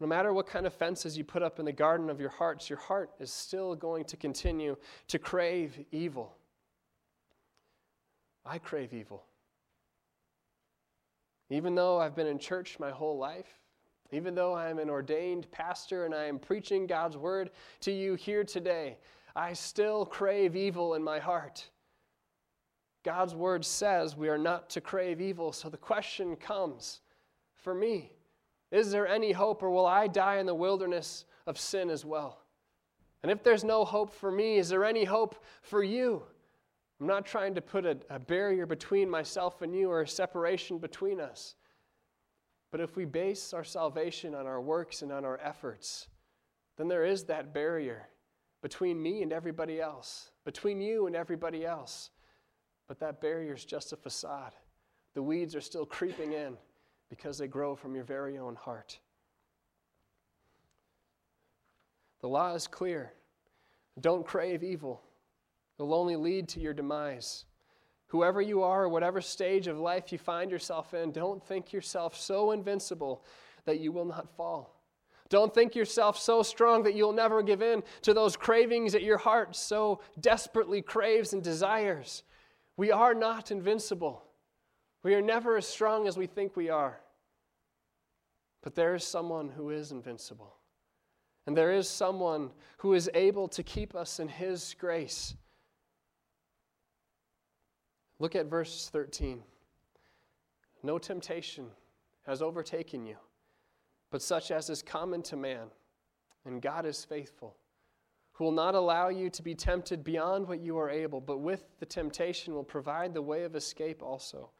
No 0.00 0.06
matter 0.06 0.34
what 0.34 0.46
kind 0.46 0.66
of 0.66 0.74
fences 0.74 1.16
you 1.16 1.24
put 1.24 1.42
up 1.42 1.58
in 1.58 1.64
the 1.64 1.72
garden 1.72 2.10
of 2.10 2.20
your 2.20 2.30
hearts, 2.30 2.68
your 2.68 2.78
heart 2.78 3.10
is 3.20 3.32
still 3.32 3.74
going 3.74 4.04
to 4.04 4.18
continue 4.18 4.76
to 5.06 5.18
crave 5.18 5.82
evil. 5.92 6.37
I 8.48 8.58
crave 8.58 8.94
evil. 8.94 9.24
Even 11.50 11.74
though 11.74 12.00
I've 12.00 12.16
been 12.16 12.26
in 12.26 12.38
church 12.38 12.78
my 12.78 12.90
whole 12.90 13.18
life, 13.18 13.60
even 14.10 14.34
though 14.34 14.54
I 14.54 14.70
am 14.70 14.78
an 14.78 14.88
ordained 14.88 15.50
pastor 15.50 16.06
and 16.06 16.14
I 16.14 16.24
am 16.24 16.38
preaching 16.38 16.86
God's 16.86 17.16
word 17.16 17.50
to 17.80 17.92
you 17.92 18.14
here 18.14 18.44
today, 18.44 18.96
I 19.36 19.52
still 19.52 20.06
crave 20.06 20.56
evil 20.56 20.94
in 20.94 21.02
my 21.02 21.18
heart. 21.18 21.68
God's 23.04 23.34
word 23.34 23.64
says 23.64 24.16
we 24.16 24.28
are 24.28 24.38
not 24.38 24.70
to 24.70 24.80
crave 24.80 25.20
evil, 25.20 25.52
so 25.52 25.68
the 25.68 25.76
question 25.76 26.34
comes 26.36 27.00
for 27.54 27.74
me 27.74 28.12
Is 28.70 28.90
there 28.90 29.06
any 29.06 29.32
hope, 29.32 29.62
or 29.62 29.70
will 29.70 29.86
I 29.86 30.06
die 30.06 30.38
in 30.38 30.46
the 30.46 30.54
wilderness 30.54 31.26
of 31.46 31.58
sin 31.58 31.90
as 31.90 32.04
well? 32.04 32.40
And 33.22 33.30
if 33.30 33.42
there's 33.42 33.64
no 33.64 33.84
hope 33.84 34.12
for 34.12 34.30
me, 34.30 34.56
is 34.56 34.68
there 34.70 34.84
any 34.84 35.04
hope 35.04 35.42
for 35.60 35.82
you? 35.82 36.22
I'm 37.00 37.06
not 37.06 37.26
trying 37.26 37.54
to 37.54 37.60
put 37.60 37.86
a, 37.86 37.96
a 38.10 38.18
barrier 38.18 38.66
between 38.66 39.08
myself 39.08 39.62
and 39.62 39.74
you 39.74 39.90
or 39.90 40.02
a 40.02 40.08
separation 40.08 40.78
between 40.78 41.20
us. 41.20 41.54
But 42.70 42.80
if 42.80 42.96
we 42.96 43.04
base 43.04 43.52
our 43.54 43.64
salvation 43.64 44.34
on 44.34 44.46
our 44.46 44.60
works 44.60 45.02
and 45.02 45.12
on 45.12 45.24
our 45.24 45.38
efforts, 45.42 46.08
then 46.76 46.88
there 46.88 47.04
is 47.04 47.24
that 47.24 47.54
barrier 47.54 48.08
between 48.62 49.00
me 49.00 49.22
and 49.22 49.32
everybody 49.32 49.80
else, 49.80 50.32
between 50.44 50.80
you 50.80 51.06
and 51.06 51.14
everybody 51.14 51.64
else. 51.64 52.10
But 52.88 52.98
that 53.00 53.20
barrier 53.20 53.54
is 53.54 53.64
just 53.64 53.92
a 53.92 53.96
facade. 53.96 54.52
The 55.14 55.22
weeds 55.22 55.54
are 55.54 55.60
still 55.60 55.86
creeping 55.86 56.32
in 56.32 56.56
because 57.08 57.38
they 57.38 57.46
grow 57.46 57.74
from 57.74 57.94
your 57.94 58.04
very 58.04 58.38
own 58.38 58.56
heart. 58.56 58.98
The 62.20 62.28
law 62.28 62.54
is 62.54 62.66
clear. 62.66 63.12
Don't 64.00 64.26
crave 64.26 64.62
evil, 64.62 65.02
will 65.78 65.94
only 65.94 66.16
lead 66.16 66.48
to 66.48 66.60
your 66.60 66.74
demise. 66.74 67.44
Whoever 68.08 68.40
you 68.40 68.62
are, 68.62 68.84
or 68.84 68.88
whatever 68.88 69.20
stage 69.20 69.66
of 69.66 69.78
life 69.78 70.10
you 70.10 70.18
find 70.18 70.50
yourself 70.50 70.94
in, 70.94 71.12
don't 71.12 71.44
think 71.44 71.72
yourself 71.72 72.16
so 72.16 72.52
invincible 72.52 73.24
that 73.64 73.80
you 73.80 73.92
will 73.92 74.06
not 74.06 74.34
fall. 74.36 74.74
Don't 75.28 75.52
think 75.52 75.74
yourself 75.74 76.18
so 76.18 76.42
strong 76.42 76.82
that 76.84 76.94
you'll 76.94 77.12
never 77.12 77.42
give 77.42 77.60
in 77.60 77.82
to 78.02 78.14
those 78.14 78.34
cravings 78.34 78.92
that 78.92 79.02
your 79.02 79.18
heart 79.18 79.54
so 79.54 80.00
desperately 80.20 80.80
craves 80.80 81.34
and 81.34 81.42
desires. 81.42 82.22
We 82.78 82.90
are 82.90 83.14
not 83.14 83.50
invincible. 83.50 84.24
We 85.02 85.14
are 85.14 85.22
never 85.22 85.58
as 85.58 85.66
strong 85.66 86.08
as 86.08 86.16
we 86.16 86.26
think 86.26 86.56
we 86.56 86.70
are. 86.70 87.00
But 88.62 88.74
there 88.74 88.94
is 88.94 89.04
someone 89.04 89.50
who 89.50 89.68
is 89.70 89.92
invincible. 89.92 90.54
And 91.46 91.56
there 91.56 91.72
is 91.72 91.88
someone 91.88 92.50
who 92.78 92.94
is 92.94 93.10
able 93.12 93.48
to 93.48 93.62
keep 93.62 93.94
us 93.94 94.20
in 94.20 94.28
his 94.28 94.74
grace 94.78 95.34
Look 98.18 98.34
at 98.34 98.46
verse 98.46 98.88
13. 98.92 99.42
No 100.82 100.98
temptation 100.98 101.66
has 102.26 102.42
overtaken 102.42 103.06
you, 103.06 103.16
but 104.10 104.22
such 104.22 104.50
as 104.50 104.70
is 104.70 104.82
common 104.82 105.22
to 105.22 105.36
man, 105.36 105.68
and 106.44 106.62
God 106.62 106.86
is 106.86 107.04
faithful, 107.04 107.56
who 108.32 108.44
will 108.44 108.52
not 108.52 108.74
allow 108.74 109.08
you 109.08 109.30
to 109.30 109.42
be 109.42 109.54
tempted 109.54 110.04
beyond 110.04 110.46
what 110.46 110.60
you 110.60 110.78
are 110.78 110.90
able, 110.90 111.20
but 111.20 111.38
with 111.38 111.64
the 111.80 111.86
temptation 111.86 112.54
will 112.54 112.64
provide 112.64 113.14
the 113.14 113.22
way 113.22 113.44
of 113.44 113.56
escape 113.56 114.02
also, 114.02 114.50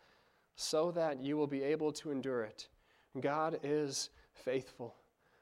so 0.56 0.90
that 0.90 1.20
you 1.20 1.36
will 1.36 1.46
be 1.46 1.62
able 1.62 1.92
to 1.92 2.10
endure 2.10 2.42
it. 2.42 2.68
God 3.20 3.58
is 3.62 4.10
faithful. 4.32 4.94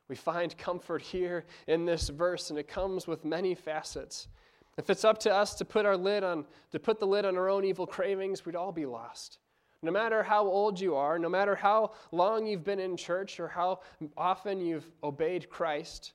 We 0.09 0.17
find 0.17 0.57
comfort 0.57 1.03
here 1.03 1.45
in 1.67 1.85
this 1.85 2.09
verse, 2.09 2.51
and 2.51 2.59
it 2.59 2.69
comes 2.69 3.07
with 3.07 3.25
many 3.25 3.55
facets. 3.55 4.29
If 4.77 4.91
it's 4.91 5.05
up 5.05 5.19
to 5.21 5.35
us 5.35 5.55
to 5.55 5.65
put 5.65 5.87
our 5.87 5.97
lid 5.97 6.23
on, 6.23 6.45
to 6.73 6.79
put 6.79 7.01
the 7.01 7.07
lid 7.07 7.25
on 7.25 7.37
our 7.37 7.49
own 7.49 7.65
evil 7.65 7.87
cravings, 7.87 8.45
we'd 8.45 8.57
all 8.57 8.73
be 8.73 8.87
lost. 8.87 9.39
No 9.83 9.91
matter 9.91 10.23
how 10.23 10.45
old 10.45 10.81
you 10.81 10.95
are, 10.95 11.19
no 11.19 11.29
matter 11.29 11.55
how 11.55 11.93
long 12.13 12.47
you've 12.47 12.65
been 12.65 12.81
in 12.81 12.97
church 12.97 13.39
or 13.41 13.49
how 13.49 13.81
often 14.17 14.61
you've 14.61 14.91
obeyed 15.03 15.49
Christ, 15.49 16.13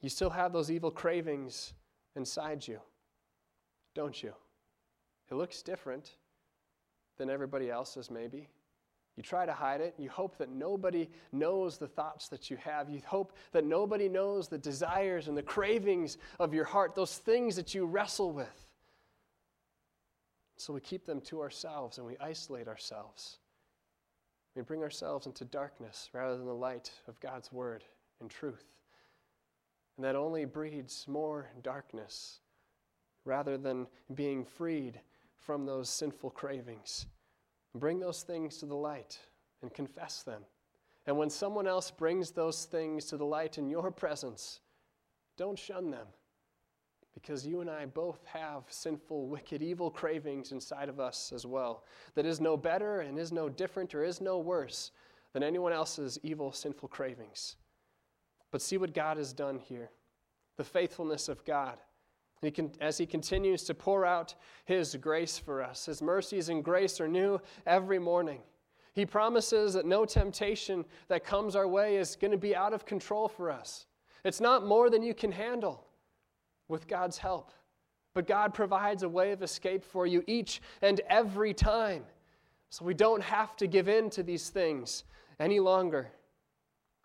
you 0.00 0.08
still 0.08 0.30
have 0.30 0.52
those 0.52 0.70
evil 0.70 0.90
cravings 0.90 1.72
inside 2.14 2.66
you, 2.66 2.80
don't 3.94 4.22
you? 4.22 4.32
It 5.30 5.34
looks 5.34 5.62
different 5.62 6.16
than 7.18 7.30
everybody 7.30 7.70
else's, 7.70 8.10
maybe. 8.10 8.48
You 9.16 9.22
try 9.22 9.46
to 9.46 9.52
hide 9.52 9.80
it. 9.80 9.94
You 9.98 10.10
hope 10.10 10.36
that 10.38 10.50
nobody 10.50 11.08
knows 11.32 11.78
the 11.78 11.86
thoughts 11.86 12.28
that 12.28 12.50
you 12.50 12.58
have. 12.58 12.90
You 12.90 13.00
hope 13.06 13.32
that 13.52 13.64
nobody 13.64 14.08
knows 14.08 14.48
the 14.48 14.58
desires 14.58 15.28
and 15.28 15.36
the 15.36 15.42
cravings 15.42 16.18
of 16.38 16.52
your 16.52 16.66
heart, 16.66 16.94
those 16.94 17.16
things 17.16 17.56
that 17.56 17.74
you 17.74 17.86
wrestle 17.86 18.30
with. 18.30 18.66
So 20.58 20.72
we 20.72 20.80
keep 20.80 21.06
them 21.06 21.20
to 21.22 21.40
ourselves 21.40 21.96
and 21.98 22.06
we 22.06 22.16
isolate 22.18 22.68
ourselves. 22.68 23.38
We 24.54 24.62
bring 24.62 24.82
ourselves 24.82 25.26
into 25.26 25.44
darkness 25.44 26.10
rather 26.12 26.36
than 26.36 26.46
the 26.46 26.54
light 26.54 26.90
of 27.08 27.20
God's 27.20 27.52
word 27.52 27.84
and 28.20 28.30
truth. 28.30 28.64
And 29.96 30.04
that 30.04 30.16
only 30.16 30.44
breeds 30.44 31.06
more 31.08 31.48
darkness 31.62 32.40
rather 33.24 33.56
than 33.56 33.86
being 34.14 34.44
freed 34.44 35.00
from 35.38 35.64
those 35.64 35.88
sinful 35.88 36.30
cravings. 36.30 37.06
Bring 37.80 37.98
those 37.98 38.22
things 38.22 38.58
to 38.58 38.66
the 38.66 38.74
light 38.74 39.18
and 39.62 39.72
confess 39.72 40.22
them. 40.22 40.42
And 41.06 41.16
when 41.16 41.30
someone 41.30 41.66
else 41.66 41.90
brings 41.90 42.30
those 42.30 42.64
things 42.64 43.04
to 43.06 43.16
the 43.16 43.24
light 43.24 43.58
in 43.58 43.68
your 43.68 43.90
presence, 43.90 44.60
don't 45.36 45.58
shun 45.58 45.90
them. 45.90 46.06
Because 47.14 47.46
you 47.46 47.60
and 47.60 47.70
I 47.70 47.86
both 47.86 48.24
have 48.26 48.64
sinful, 48.68 49.28
wicked, 49.28 49.62
evil 49.62 49.90
cravings 49.90 50.52
inside 50.52 50.88
of 50.88 51.00
us 51.00 51.32
as 51.34 51.46
well, 51.46 51.84
that 52.14 52.26
is 52.26 52.40
no 52.40 52.56
better 52.56 53.00
and 53.00 53.18
is 53.18 53.32
no 53.32 53.48
different 53.48 53.94
or 53.94 54.04
is 54.04 54.20
no 54.20 54.38
worse 54.38 54.90
than 55.32 55.42
anyone 55.42 55.72
else's 55.72 56.18
evil, 56.22 56.52
sinful 56.52 56.88
cravings. 56.88 57.56
But 58.50 58.60
see 58.60 58.76
what 58.76 58.94
God 58.94 59.16
has 59.16 59.32
done 59.32 59.58
here 59.58 59.90
the 60.56 60.64
faithfulness 60.64 61.28
of 61.28 61.44
God. 61.44 61.78
He 62.42 62.50
can, 62.50 62.70
as 62.80 62.98
He 62.98 63.06
continues 63.06 63.64
to 63.64 63.74
pour 63.74 64.04
out 64.04 64.34
His 64.64 64.94
grace 64.96 65.38
for 65.38 65.62
us, 65.62 65.86
His 65.86 66.02
mercies 66.02 66.48
and 66.48 66.62
grace 66.64 67.00
are 67.00 67.08
new 67.08 67.40
every 67.66 67.98
morning. 67.98 68.40
He 68.92 69.04
promises 69.04 69.74
that 69.74 69.84
no 69.84 70.04
temptation 70.04 70.84
that 71.08 71.24
comes 71.24 71.54
our 71.54 71.68
way 71.68 71.96
is 71.96 72.16
going 72.16 72.30
to 72.30 72.38
be 72.38 72.56
out 72.56 72.72
of 72.72 72.86
control 72.86 73.28
for 73.28 73.50
us. 73.50 73.86
It's 74.24 74.40
not 74.40 74.66
more 74.66 74.88
than 74.88 75.02
you 75.02 75.12
can 75.12 75.32
handle 75.32 75.84
with 76.68 76.88
God's 76.88 77.18
help. 77.18 77.52
But 78.14 78.26
God 78.26 78.54
provides 78.54 79.02
a 79.02 79.08
way 79.08 79.32
of 79.32 79.42
escape 79.42 79.84
for 79.84 80.06
you 80.06 80.24
each 80.26 80.62
and 80.80 81.02
every 81.10 81.52
time. 81.52 82.04
So 82.70 82.84
we 82.84 82.94
don't 82.94 83.22
have 83.22 83.54
to 83.56 83.66
give 83.66 83.88
in 83.88 84.08
to 84.10 84.22
these 84.22 84.48
things 84.48 85.04
any 85.38 85.60
longer. 85.60 86.08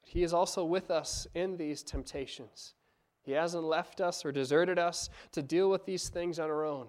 He 0.06 0.24
is 0.24 0.34
also 0.34 0.64
with 0.64 0.90
us 0.90 1.28
in 1.36 1.58
these 1.58 1.84
temptations. 1.84 2.76
He 3.24 3.34
hasn't 3.34 3.64
left 3.64 4.02
us 4.02 4.26
or 4.26 4.32
deserted 4.32 4.80
us 4.80 5.10
to 5.32 5.42
deal 5.42 5.70
with 5.70 5.86
these 5.86 6.10
things 6.10 6.40
on 6.40 6.50
our 6.50 6.66
own. 6.66 6.88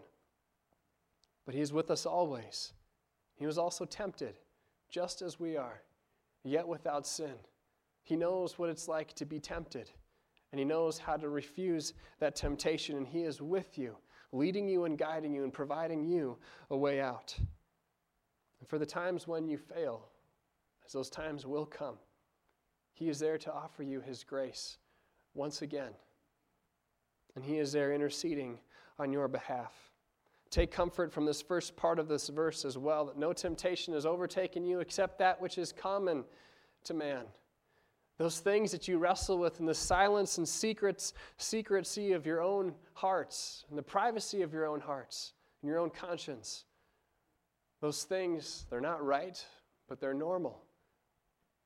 But 1.44 1.54
He 1.54 1.60
is 1.60 1.72
with 1.72 1.90
us 1.90 2.06
always. 2.06 2.72
He 3.34 3.46
was 3.46 3.58
also 3.58 3.84
tempted, 3.84 4.38
just 4.88 5.20
as 5.22 5.38
we 5.38 5.56
are, 5.56 5.82
yet 6.44 6.66
without 6.66 7.06
sin. 7.06 7.34
He 8.02 8.16
knows 8.16 8.58
what 8.58 8.70
it's 8.70 8.88
like 8.88 9.12
to 9.14 9.24
be 9.24 9.40
tempted, 9.40 9.90
and 10.50 10.58
He 10.58 10.64
knows 10.64 10.98
how 10.98 11.16
to 11.16 11.28
refuse 11.28 11.94
that 12.20 12.36
temptation, 12.36 12.96
and 12.96 13.06
He 13.06 13.22
is 13.22 13.42
with 13.42 13.76
you, 13.76 13.96
leading 14.32 14.68
you 14.68 14.84
and 14.84 14.96
guiding 14.96 15.34
you 15.34 15.44
and 15.44 15.52
providing 15.52 16.04
you 16.04 16.38
a 16.70 16.76
way 16.76 17.00
out. 17.00 17.34
And 18.60 18.68
for 18.68 18.78
the 18.78 18.86
times 18.86 19.26
when 19.26 19.48
you 19.48 19.58
fail, 19.58 20.08
as 20.86 20.92
those 20.92 21.10
times 21.10 21.46
will 21.46 21.66
come, 21.66 21.96
He 22.94 23.08
is 23.08 23.18
there 23.18 23.38
to 23.38 23.52
offer 23.52 23.82
you 23.82 24.00
His 24.00 24.24
grace 24.24 24.78
once 25.34 25.62
again. 25.62 25.92
And 27.34 27.44
He 27.44 27.58
is 27.58 27.72
there 27.72 27.92
interceding 27.92 28.58
on 28.98 29.12
your 29.12 29.28
behalf. 29.28 29.72
Take 30.50 30.70
comfort 30.70 31.12
from 31.12 31.24
this 31.24 31.40
first 31.40 31.76
part 31.76 31.98
of 31.98 32.08
this 32.08 32.28
verse 32.28 32.64
as 32.64 32.76
well 32.76 33.06
that 33.06 33.16
no 33.16 33.32
temptation 33.32 33.94
has 33.94 34.04
overtaken 34.04 34.64
you 34.64 34.80
except 34.80 35.18
that 35.18 35.40
which 35.40 35.56
is 35.56 35.72
common 35.72 36.24
to 36.84 36.94
man. 36.94 37.24
Those 38.18 38.38
things 38.38 38.70
that 38.72 38.86
you 38.86 38.98
wrestle 38.98 39.38
with 39.38 39.60
in 39.60 39.66
the 39.66 39.74
silence 39.74 40.36
and 40.36 40.46
secrets, 40.46 41.14
secrecy 41.38 42.12
of 42.12 42.26
your 42.26 42.42
own 42.42 42.74
hearts, 42.92 43.64
and 43.70 43.78
the 43.78 43.82
privacy 43.82 44.42
of 44.42 44.52
your 44.52 44.66
own 44.66 44.80
hearts, 44.80 45.32
and 45.62 45.68
your 45.68 45.78
own 45.78 45.90
conscience. 45.90 46.64
Those 47.80 48.04
things, 48.04 48.66
they're 48.68 48.80
not 48.80 49.04
right, 49.04 49.44
but 49.88 50.00
they're 50.00 50.14
normal. 50.14 50.62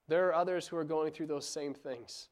There 0.09 0.29
are 0.29 0.35
others 0.35 0.69
who 0.69 0.77
are 0.77 0.85
going 0.85 1.13
through 1.13 1.27
those 1.27 1.49
same 1.49 1.75
things. 1.75 2.29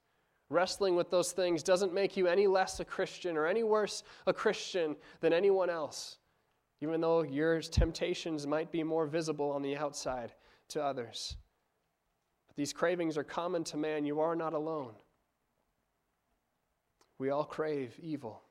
Wrestling 0.51 0.95
with 0.95 1.11
those 1.11 1.33
things 1.33 1.63
doesn't 1.63 1.95
make 1.95 2.17
you 2.17 2.27
any 2.27 2.47
less 2.47 2.79
a 2.81 2.85
Christian 2.85 3.37
or 3.37 3.47
any 3.47 3.63
worse 3.63 4.03
a 4.27 4.33
Christian 4.33 4.97
than 5.21 5.33
anyone 5.33 5.71
else, 5.71 6.19
even 6.81 7.01
though 7.01 7.23
your 7.23 7.61
temptations 7.61 8.47
might 8.47 8.71
be 8.71 8.83
more 8.83 9.07
visible 9.07 9.51
on 9.51 9.63
the 9.63 9.77
outside 9.77 10.33
to 10.69 10.83
others. 10.83 11.37
But 12.47 12.57
these 12.57 12.73
cravings 12.73 13.17
are 13.17 13.25
common 13.25 13.65
to 13.65 13.77
man. 13.77 14.05
You 14.05 14.21
are 14.21 14.37
not 14.37 14.53
alone. 14.53 14.95
We 17.19 17.31
all 17.31 17.45
crave 17.45 17.99
evil. 18.03 18.43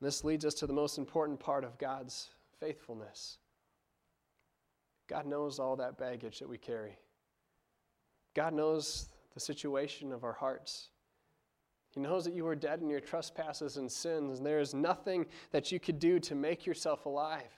And 0.00 0.06
this 0.06 0.22
leads 0.22 0.44
us 0.44 0.54
to 0.54 0.66
the 0.66 0.72
most 0.72 0.98
important 0.98 1.40
part 1.40 1.64
of 1.64 1.78
God's 1.78 2.30
faithfulness. 2.60 3.38
God 5.08 5.26
knows 5.26 5.58
all 5.58 5.76
that 5.76 5.96
baggage 5.96 6.38
that 6.40 6.48
we 6.48 6.58
carry. 6.58 6.98
God 8.34 8.52
knows 8.52 9.08
the 9.34 9.40
situation 9.40 10.12
of 10.12 10.24
our 10.24 10.32
hearts. 10.32 10.88
He 11.90 12.00
knows 12.00 12.24
that 12.24 12.34
you 12.34 12.46
are 12.46 12.54
dead 12.54 12.80
in 12.80 12.90
your 12.90 13.00
trespasses 13.00 13.76
and 13.76 13.90
sins, 13.90 14.38
and 14.38 14.46
there 14.46 14.60
is 14.60 14.74
nothing 14.74 15.26
that 15.52 15.72
you 15.72 15.80
could 15.80 15.98
do 15.98 16.20
to 16.20 16.34
make 16.34 16.66
yourself 16.66 17.06
alive. 17.06 17.48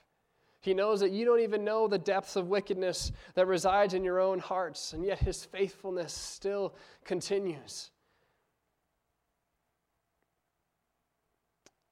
He 0.61 0.73
knows 0.73 0.99
that 0.99 1.11
you 1.11 1.25
don't 1.25 1.41
even 1.41 1.63
know 1.63 1.87
the 1.87 1.97
depths 1.97 2.35
of 2.35 2.47
wickedness 2.47 3.11
that 3.33 3.47
resides 3.47 3.93
in 3.93 4.03
your 4.03 4.19
own 4.19 4.39
hearts, 4.39 4.93
and 4.93 5.03
yet 5.03 5.19
His 5.19 5.43
faithfulness 5.43 6.13
still 6.13 6.75
continues. 7.03 7.89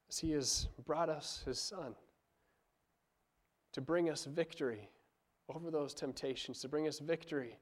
As 0.08 0.20
He 0.20 0.32
has 0.32 0.68
brought 0.86 1.10
us 1.10 1.42
His 1.46 1.60
Son 1.60 1.96
to 3.74 3.82
bring 3.82 4.10
us 4.10 4.26
victory 4.26 4.89
over 5.54 5.72
those 5.72 5.94
temptations, 5.94 6.60
to 6.62 6.68
bring 6.68 6.88
us 6.88 7.00
victory 7.00 7.58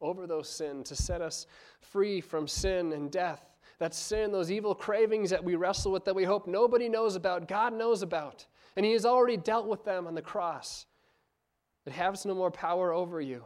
over 0.00 0.26
those 0.26 0.48
sins, 0.48 0.88
to 0.88 0.96
set 0.96 1.20
us 1.20 1.46
free 1.80 2.20
from 2.20 2.46
sin 2.46 2.92
and 2.92 3.10
death. 3.10 3.44
That 3.78 3.94
sin, 3.94 4.30
those 4.32 4.50
evil 4.50 4.74
cravings 4.74 5.30
that 5.30 5.42
we 5.42 5.54
wrestle 5.54 5.92
with, 5.92 6.04
that 6.04 6.14
we 6.14 6.24
hope 6.24 6.46
nobody 6.46 6.88
knows 6.88 7.16
about, 7.16 7.48
God 7.48 7.72
knows 7.72 8.02
about. 8.02 8.46
And 8.76 8.84
He 8.84 8.92
has 8.92 9.06
already 9.06 9.36
dealt 9.36 9.66
with 9.66 9.84
them 9.84 10.06
on 10.06 10.14
the 10.14 10.22
cross. 10.22 10.86
It 11.86 11.92
has 11.92 12.26
no 12.26 12.34
more 12.34 12.50
power 12.50 12.92
over 12.92 13.20
you. 13.20 13.42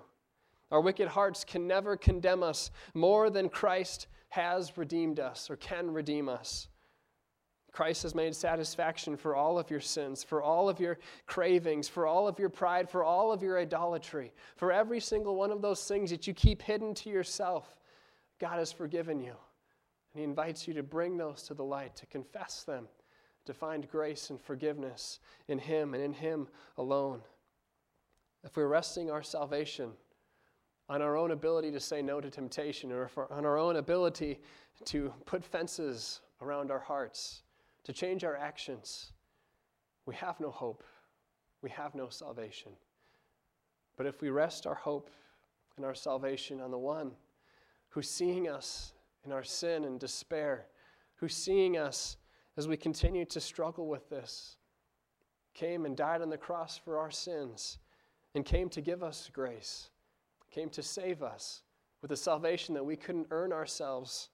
Our 0.71 0.81
wicked 0.81 1.09
hearts 1.09 1.45
can 1.45 1.67
never 1.67 1.97
condemn 1.97 2.43
us 2.43 2.71
more 2.95 3.31
than 3.31 3.49
Christ 3.49 4.09
has 4.31 4.77
redeemed 4.77 5.21
us 5.21 5.49
or 5.49 5.57
can 5.57 5.93
redeem 5.93 6.29
us. 6.29 6.69
Christ 7.75 8.05
has 8.05 8.15
made 8.15 8.37
satisfaction 8.37 9.17
for 9.17 9.35
all 9.35 9.59
of 9.59 9.69
your 9.69 9.81
sins, 9.81 10.23
for 10.23 10.41
all 10.41 10.69
of 10.69 10.79
your 10.79 10.97
cravings, 11.27 11.89
for 11.89 12.07
all 12.07 12.29
of 12.29 12.39
your 12.39 12.49
pride, 12.49 12.89
for 12.89 13.03
all 13.03 13.33
of 13.33 13.43
your 13.43 13.59
idolatry, 13.59 14.33
for 14.55 14.71
every 14.71 15.01
single 15.01 15.35
one 15.35 15.51
of 15.51 15.61
those 15.61 15.85
things 15.89 16.11
that 16.11 16.25
you 16.25 16.35
keep 16.35 16.63
hidden 16.63 16.95
to 16.95 17.11
yourself. 17.11 17.81
God 18.39 18.61
has 18.61 18.71
forgiven 18.71 19.19
you. 19.19 19.35
And 20.13 20.21
He 20.21 20.23
invites 20.23 20.69
you 20.69 20.75
to 20.75 20.85
bring 20.85 21.17
those 21.17 21.43
to 21.49 21.55
the 21.55 21.65
light, 21.65 21.97
to 21.97 22.07
confess 22.07 22.63
them, 22.63 22.87
to 23.45 23.53
find 23.53 23.91
grace 23.91 24.31
and 24.31 24.41
forgiveness 24.41 25.19
in 25.49 25.59
Him 25.59 25.95
and 25.95 26.03
in 26.03 26.13
Him 26.13 26.47
alone. 26.79 27.23
If 28.45 28.57
we're 28.57 28.69
resting 28.69 29.11
our 29.11 29.25
salvation 29.25 29.91
on 30.89 31.03
our 31.03 31.17
own 31.17 31.33
ability 31.33 31.73
to 31.73 31.81
say 31.81 32.03
no 32.03 32.21
to 32.21 32.31
temptation 32.31 32.93
or 32.93 33.11
on 33.33 33.45
our 33.45 33.59
own 33.59 33.77
ability 33.77 34.39
to 34.85 35.13
put 35.27 35.43
fences 35.43 36.21
around 36.41 36.71
our 36.71 36.79
hearts, 36.79 37.43
to 37.85 37.93
change 37.93 38.25
our 38.25 38.37
actions, 38.37 39.13
we 40.07 40.15
have 40.17 40.41
no 40.41 40.51
hope. 40.51 40.83
We 41.63 41.71
have 41.71 41.95
no 41.95 42.09
salvation. 42.09 42.73
But 43.97 44.07
if 44.07 44.21
we 44.21 44.31
rest 44.31 44.67
our 44.67 44.75
hope 44.75 45.11
and 45.77 45.85
our 45.85 45.95
salvation 45.95 46.61
on 46.61 46.71
the 46.71 46.79
one 46.79 47.13
who's 47.91 48.11
seeing 48.11 48.49
us 48.49 48.93
in 49.25 49.33
our 49.33 49.45
sin 49.45 49.85
and 49.85 49.99
despair, 49.99 50.67
who's 51.17 51.35
seeing 51.35 51.79
us 51.79 52.17
as 52.57 52.69
we 52.69 52.77
continue 52.77 53.25
to 53.27 53.41
struggle 53.41 53.87
with 53.87 54.09
this, 54.11 54.57
came 55.55 55.87
and 55.87 55.97
died 55.97 56.21
on 56.21 56.31
the 56.31 56.37
cross 56.37 56.77
for 56.77 56.99
our 56.99 57.11
sins, 57.11 57.79
and 58.35 58.45
came 58.45 58.69
to 58.69 58.81
give 58.81 59.03
us 59.03 59.31
grace, 59.33 59.91
came 60.51 60.69
to 60.71 60.83
save 60.83 61.23
us 61.23 61.63
with 62.03 62.11
a 62.13 62.17
salvation 62.17 62.75
that 62.75 62.85
we 62.85 62.97
couldn't 62.97 63.29
earn 63.31 63.53
ourselves 63.53 64.29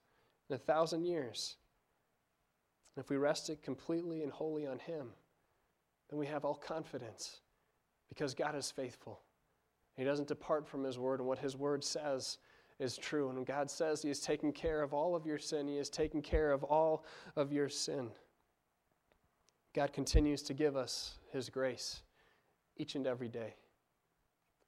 in 0.49 0.55
a 0.55 0.59
thousand 0.59 1.05
years. 1.05 1.57
And 2.95 3.03
if 3.03 3.09
we 3.09 3.17
rest 3.17 3.49
it 3.49 3.63
completely 3.63 4.23
and 4.23 4.31
wholly 4.31 4.67
on 4.67 4.79
Him, 4.79 5.07
then 6.09 6.19
we 6.19 6.27
have 6.27 6.43
all 6.43 6.55
confidence 6.55 7.39
because 8.09 8.33
God 8.33 8.55
is 8.55 8.69
faithful. 8.69 9.21
He 9.97 10.03
doesn't 10.03 10.27
depart 10.27 10.67
from 10.67 10.83
His 10.83 10.99
word, 10.99 11.19
and 11.19 11.27
what 11.27 11.39
His 11.39 11.55
word 11.55 11.83
says 11.83 12.37
is 12.79 12.97
true. 12.97 13.29
And 13.29 13.45
God 13.45 13.69
says 13.69 14.01
He 14.01 14.09
has 14.09 14.19
taken 14.19 14.51
care 14.51 14.81
of 14.81 14.93
all 14.93 15.15
of 15.15 15.25
your 15.25 15.37
sin, 15.37 15.67
He 15.67 15.77
has 15.77 15.89
taken 15.89 16.21
care 16.21 16.51
of 16.51 16.63
all 16.63 17.05
of 17.35 17.51
your 17.51 17.69
sin. 17.69 18.09
God 19.73 19.93
continues 19.93 20.41
to 20.43 20.53
give 20.53 20.75
us 20.75 21.17
His 21.31 21.49
grace 21.49 22.01
each 22.75 22.95
and 22.95 23.07
every 23.07 23.29
day. 23.29 23.55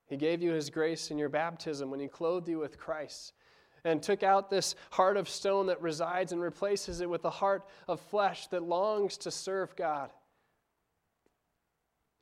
He 0.06 0.16
gave 0.16 0.42
you 0.42 0.52
His 0.52 0.70
grace 0.70 1.12
in 1.12 1.18
your 1.18 1.30
baptism 1.30 1.90
when 1.90 2.00
He 2.00 2.08
clothed 2.08 2.48
you 2.48 2.60
with 2.60 2.78
Christ 2.78 3.34
and 3.86 4.02
took 4.02 4.24
out 4.24 4.50
this 4.50 4.76
heart 4.92 5.18
of 5.18 5.28
stone 5.28 5.68
that 5.68 5.82
resides 5.82 6.32
and 6.32 6.42
replaces 6.42 7.02
it 7.02 7.10
with 7.10 7.26
a 7.26 7.30
heart 7.30 7.68
of 7.88 8.00
flesh 8.00 8.48
that 8.48 8.64
longs 8.64 9.18
to 9.18 9.32
serve 9.32 9.76
God. 9.76 10.10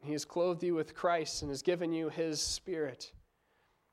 He 0.04 0.14
has 0.14 0.26
clothed 0.26 0.64
you 0.64 0.74
with 0.74 0.96
Christ 0.96 1.44
and 1.44 1.52
has 1.52 1.62
given 1.62 1.94
you 1.94 2.10
His 2.10 2.42
Spirit. 2.42 3.12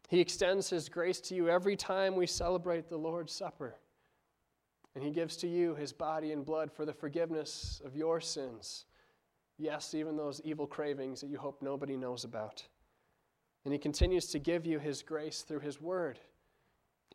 He 0.09 0.21
extends 0.21 0.71
His 0.71 0.89
grace 0.89 1.21
to 1.23 1.35
you 1.35 1.51
every 1.51 1.77
time 1.77 2.17
we 2.17 2.27
celebrate 2.27 2.89
the 2.89 2.97
Lord's 2.97 3.33
Supper. 3.33 3.77
And 4.95 5.05
He 5.05 5.11
gives 5.11 5.37
to 5.39 5.47
you 5.47 5.75
His 5.75 5.93
body 5.93 6.33
and 6.33 6.47
blood 6.47 6.73
for 6.73 6.87
the 6.87 6.95
forgiveness 6.95 7.83
of 7.85 7.95
your 7.95 8.21
sins. 8.23 8.87
Yes, 9.59 9.93
even 9.93 10.17
those 10.17 10.41
evil 10.45 10.67
cravings 10.67 11.21
that 11.21 11.29
you 11.29 11.37
hope 11.37 11.61
nobody 11.61 11.97
knows 11.97 12.25
about. 12.25 12.65
And 13.65 13.73
He 13.75 13.79
continues 13.79 14.29
to 14.29 14.39
give 14.39 14.65
you 14.65 14.79
His 14.79 15.03
grace 15.03 15.43
through 15.43 15.61
His 15.61 15.79
Word. 15.79 16.19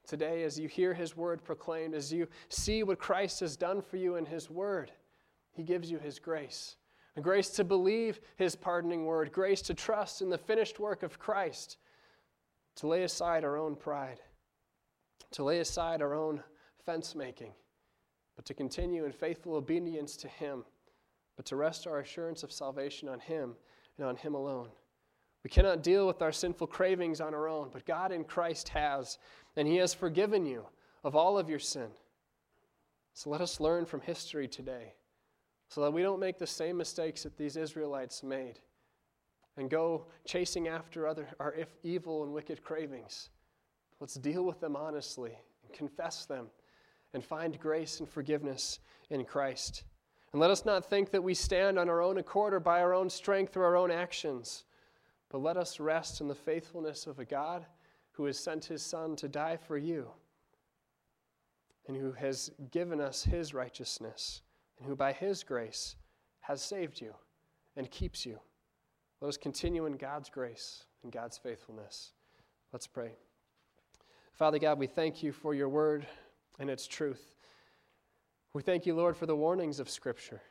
Today, 0.08 0.44
as 0.44 0.60
you 0.60 0.68
hear 0.68 0.94
His 0.94 1.16
Word 1.16 1.44
proclaimed, 1.44 1.96
as 1.96 2.12
you 2.12 2.28
see 2.50 2.84
what 2.84 3.00
Christ 3.00 3.40
has 3.40 3.56
done 3.56 3.82
for 3.82 3.98
you 3.98 4.16
in 4.16 4.26
His 4.26 4.50
Word, 4.50 4.92
He 5.54 5.64
gives 5.64 5.90
you 5.90 5.98
His 5.98 6.20
grace. 6.20 6.76
A 7.16 7.22
grace 7.22 7.50
to 7.52 7.64
believe 7.64 8.20
His 8.36 8.56
pardoning 8.56 9.06
Word, 9.06 9.32
grace 9.32 9.62
to 9.64 9.74
trust 9.74 10.22
in 10.22 10.30
the 10.30 10.38
finished 10.38 10.80
work 10.80 11.04
of 11.04 11.20
Christ, 11.20 11.78
to 12.76 12.88
lay 12.88 13.04
aside 13.04 13.44
our 13.44 13.58
own 13.58 13.76
pride, 13.76 14.20
to 15.32 15.44
lay 15.44 15.60
aside 15.60 16.02
our 16.02 16.14
own 16.14 16.44
fence 16.86 17.16
making, 17.16 17.54
but 18.36 18.46
to 18.46 18.54
continue 18.54 19.06
in 19.06 19.12
faithful 19.12 19.56
obedience 19.56 20.18
to 20.18 20.28
Him, 20.28 20.66
but 21.38 21.46
to 21.46 21.56
rest 21.56 21.88
our 21.88 22.00
assurance 22.00 22.44
of 22.44 22.52
salvation 22.52 23.08
on 23.08 23.20
Him 23.20 23.56
and 23.98 24.06
on 24.06 24.18
Him 24.18 24.36
alone. 24.36 24.70
We 25.44 25.50
cannot 25.50 25.84
deal 25.84 26.08
with 26.08 26.22
our 26.22 26.32
sinful 26.32 26.68
cravings 26.68 27.20
on 27.20 27.34
our 27.34 27.48
own, 27.48 27.70
but 27.72 27.86
God 27.86 28.12
in 28.12 28.24
Christ 28.24 28.70
has, 28.70 29.18
and 29.56 29.68
He 29.68 29.78
has 29.78 29.94
forgiven 29.94 30.46
you 30.46 30.66
of 31.04 31.16
all 31.16 31.38
of 31.38 31.50
your 31.50 31.60
sin. 31.60 31.90
So 33.14 33.30
let 33.30 33.42
us 33.42 33.60
learn 33.60 33.86
from 33.86 34.02
history 34.02 34.48
today 34.48 34.94
so 35.68 35.82
that 35.82 35.92
we 35.92 36.02
don't 36.02 36.20
make 36.20 36.40
the 36.40 36.48
same 36.48 36.78
mistakes 36.78 37.24
that 37.24 37.38
these 37.38 37.58
Israelites 37.58 38.24
made 38.24 38.60
and 39.58 39.70
go 39.70 40.06
chasing 40.26 40.68
after 40.68 41.08
other, 41.08 41.28
our 41.40 41.56
evil 41.84 42.24
and 42.24 42.34
wicked 42.34 42.64
cravings. 42.64 43.30
Let's 44.00 44.16
deal 44.16 44.44
with 44.44 44.60
them 44.60 44.76
honestly 44.76 45.38
and 45.64 45.74
confess 45.74 46.26
them 46.26 46.48
and 47.14 47.24
find 47.24 47.60
grace 47.60 48.00
and 48.00 48.10
forgiveness 48.10 48.80
in 49.10 49.26
Christ. 49.26 49.84
And 50.32 50.42
let 50.42 50.50
us 50.50 50.66
not 50.66 50.86
think 50.86 51.12
that 51.12 51.24
we 51.24 51.36
stand 51.36 51.78
on 51.78 51.90
our 51.90 52.02
own 52.02 52.18
accord 52.18 52.54
or 52.54 52.60
by 52.60 52.82
our 52.82 52.94
own 52.94 53.10
strength 53.10 53.56
or 53.56 53.66
our 53.66 53.78
own 53.78 53.92
actions. 53.92 54.66
But 55.34 55.42
let 55.42 55.58
us 55.58 55.80
rest 55.80 56.22
in 56.22 56.28
the 56.28 56.36
faithfulness 56.36 57.08
of 57.08 57.18
a 57.18 57.26
God 57.26 57.66
who 58.12 58.26
has 58.26 58.38
sent 58.38 58.66
his 58.66 58.84
Son 58.84 59.16
to 59.16 59.28
die 59.28 59.58
for 59.58 59.80
you 59.80 60.12
and 61.88 61.98
who 61.98 62.12
has 62.12 62.52
given 62.70 63.02
us 63.02 63.24
his 63.24 63.52
righteousness 63.52 64.44
and 64.78 64.88
who 64.88 64.96
by 64.96 65.12
his 65.12 65.44
grace 65.44 65.96
has 66.42 66.62
saved 66.62 67.02
you 67.02 67.16
and 67.76 67.90
keeps 67.90 68.28
you. 68.28 68.40
Let 69.22 69.30
us 69.30 69.38
continue 69.38 69.88
in 69.88 69.94
God's 69.94 70.30
grace 70.30 70.84
and 71.02 71.12
God's 71.12 71.40
faithfulness. 71.40 72.12
Let's 72.72 72.86
pray. 72.86 73.14
Father 74.34 74.60
God, 74.60 74.78
we 74.78 74.86
thank 74.86 75.24
you 75.24 75.32
for 75.32 75.56
your 75.56 75.70
word 75.70 76.06
and 76.60 76.70
its 76.70 76.86
truth. 76.86 77.38
We 78.54 78.62
thank 78.62 78.86
you, 78.86 78.94
Lord, 78.94 79.18
for 79.18 79.26
the 79.26 79.36
warnings 79.36 79.80
of 79.80 79.90
Scripture. 79.90 80.44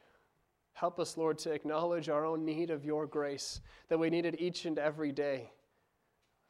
Help 0.72 0.98
us, 0.98 1.16
Lord, 1.16 1.38
to 1.38 1.52
acknowledge 1.52 2.08
our 2.08 2.24
own 2.24 2.44
need 2.44 2.70
of 2.70 2.85
your 2.85 3.06
grace, 3.06 3.61
that 3.88 3.98
we 3.98 4.11
need 4.11 4.24
it 4.24 4.40
each 4.40 4.64
and 4.64 4.78
every 4.78 5.12
day. 5.12 5.50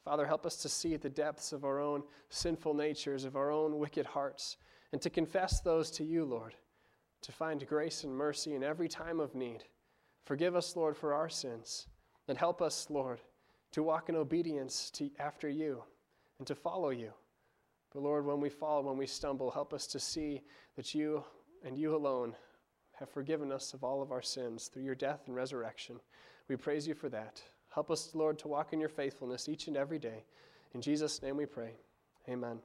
Father, 0.04 0.26
help 0.26 0.46
us 0.46 0.56
to 0.58 0.68
see 0.68 0.96
the 0.96 1.08
depths 1.08 1.52
of 1.52 1.64
our 1.64 1.80
own 1.80 2.02
sinful 2.28 2.74
natures, 2.74 3.24
of 3.24 3.37
our 3.37 3.50
own 3.50 3.78
wicked 3.78 4.06
hearts, 4.06 4.56
and 4.92 5.00
to 5.02 5.11
confess 5.11 5.61
those 5.61 5.90
to 5.92 6.04
you, 6.04 6.24
Lord, 6.24 6.54
to 7.22 7.32
find 7.32 7.66
grace 7.66 8.04
and 8.04 8.14
mercy 8.14 8.54
in 8.54 8.64
every 8.64 8.88
time 8.88 9.20
of 9.20 9.35
need. 9.35 9.64
Forgive 10.24 10.56
us, 10.56 10.76
Lord, 10.76 10.96
for 10.96 11.14
our 11.14 11.28
sins, 11.28 11.87
and 12.28 12.38
help 12.38 12.62
us, 12.62 12.88
Lord, 12.90 13.20
to 13.72 13.82
walk 13.82 14.08
in 14.08 14.16
obedience 14.16 14.90
to, 14.92 15.11
after 15.18 15.48
you 15.48 15.82
and 16.38 16.46
to 16.46 16.54
follow 16.54 16.90
you. 16.90 17.12
But 17.92 18.02
Lord, 18.02 18.24
when 18.24 18.40
we 18.40 18.48
fall, 18.48 18.82
when 18.82 18.96
we 18.96 19.06
stumble, 19.06 19.50
help 19.50 19.72
us 19.72 19.87
to 19.88 20.00
see 20.00 20.42
that 20.76 20.94
you 20.94 21.24
and 21.64 21.76
you 21.76 21.94
alone 21.94 22.35
have 23.02 23.10
forgiven 23.10 23.50
us 23.50 23.74
of 23.74 23.82
all 23.82 24.00
of 24.00 24.12
our 24.12 24.22
sins 24.22 24.68
through 24.68 24.84
your 24.84 24.94
death 24.94 25.22
and 25.26 25.34
resurrection. 25.34 25.98
We 26.48 26.54
praise 26.54 26.86
you 26.86 26.94
for 26.94 27.08
that. 27.08 27.42
Help 27.74 27.90
us, 27.90 28.14
Lord, 28.14 28.38
to 28.38 28.48
walk 28.48 28.72
in 28.72 28.78
your 28.78 28.88
faithfulness 28.88 29.48
each 29.48 29.66
and 29.66 29.76
every 29.76 29.98
day. 29.98 30.24
In 30.72 30.80
Jesus' 30.80 31.20
name 31.20 31.36
we 31.36 31.46
pray. 31.46 31.72
Amen. 32.28 32.62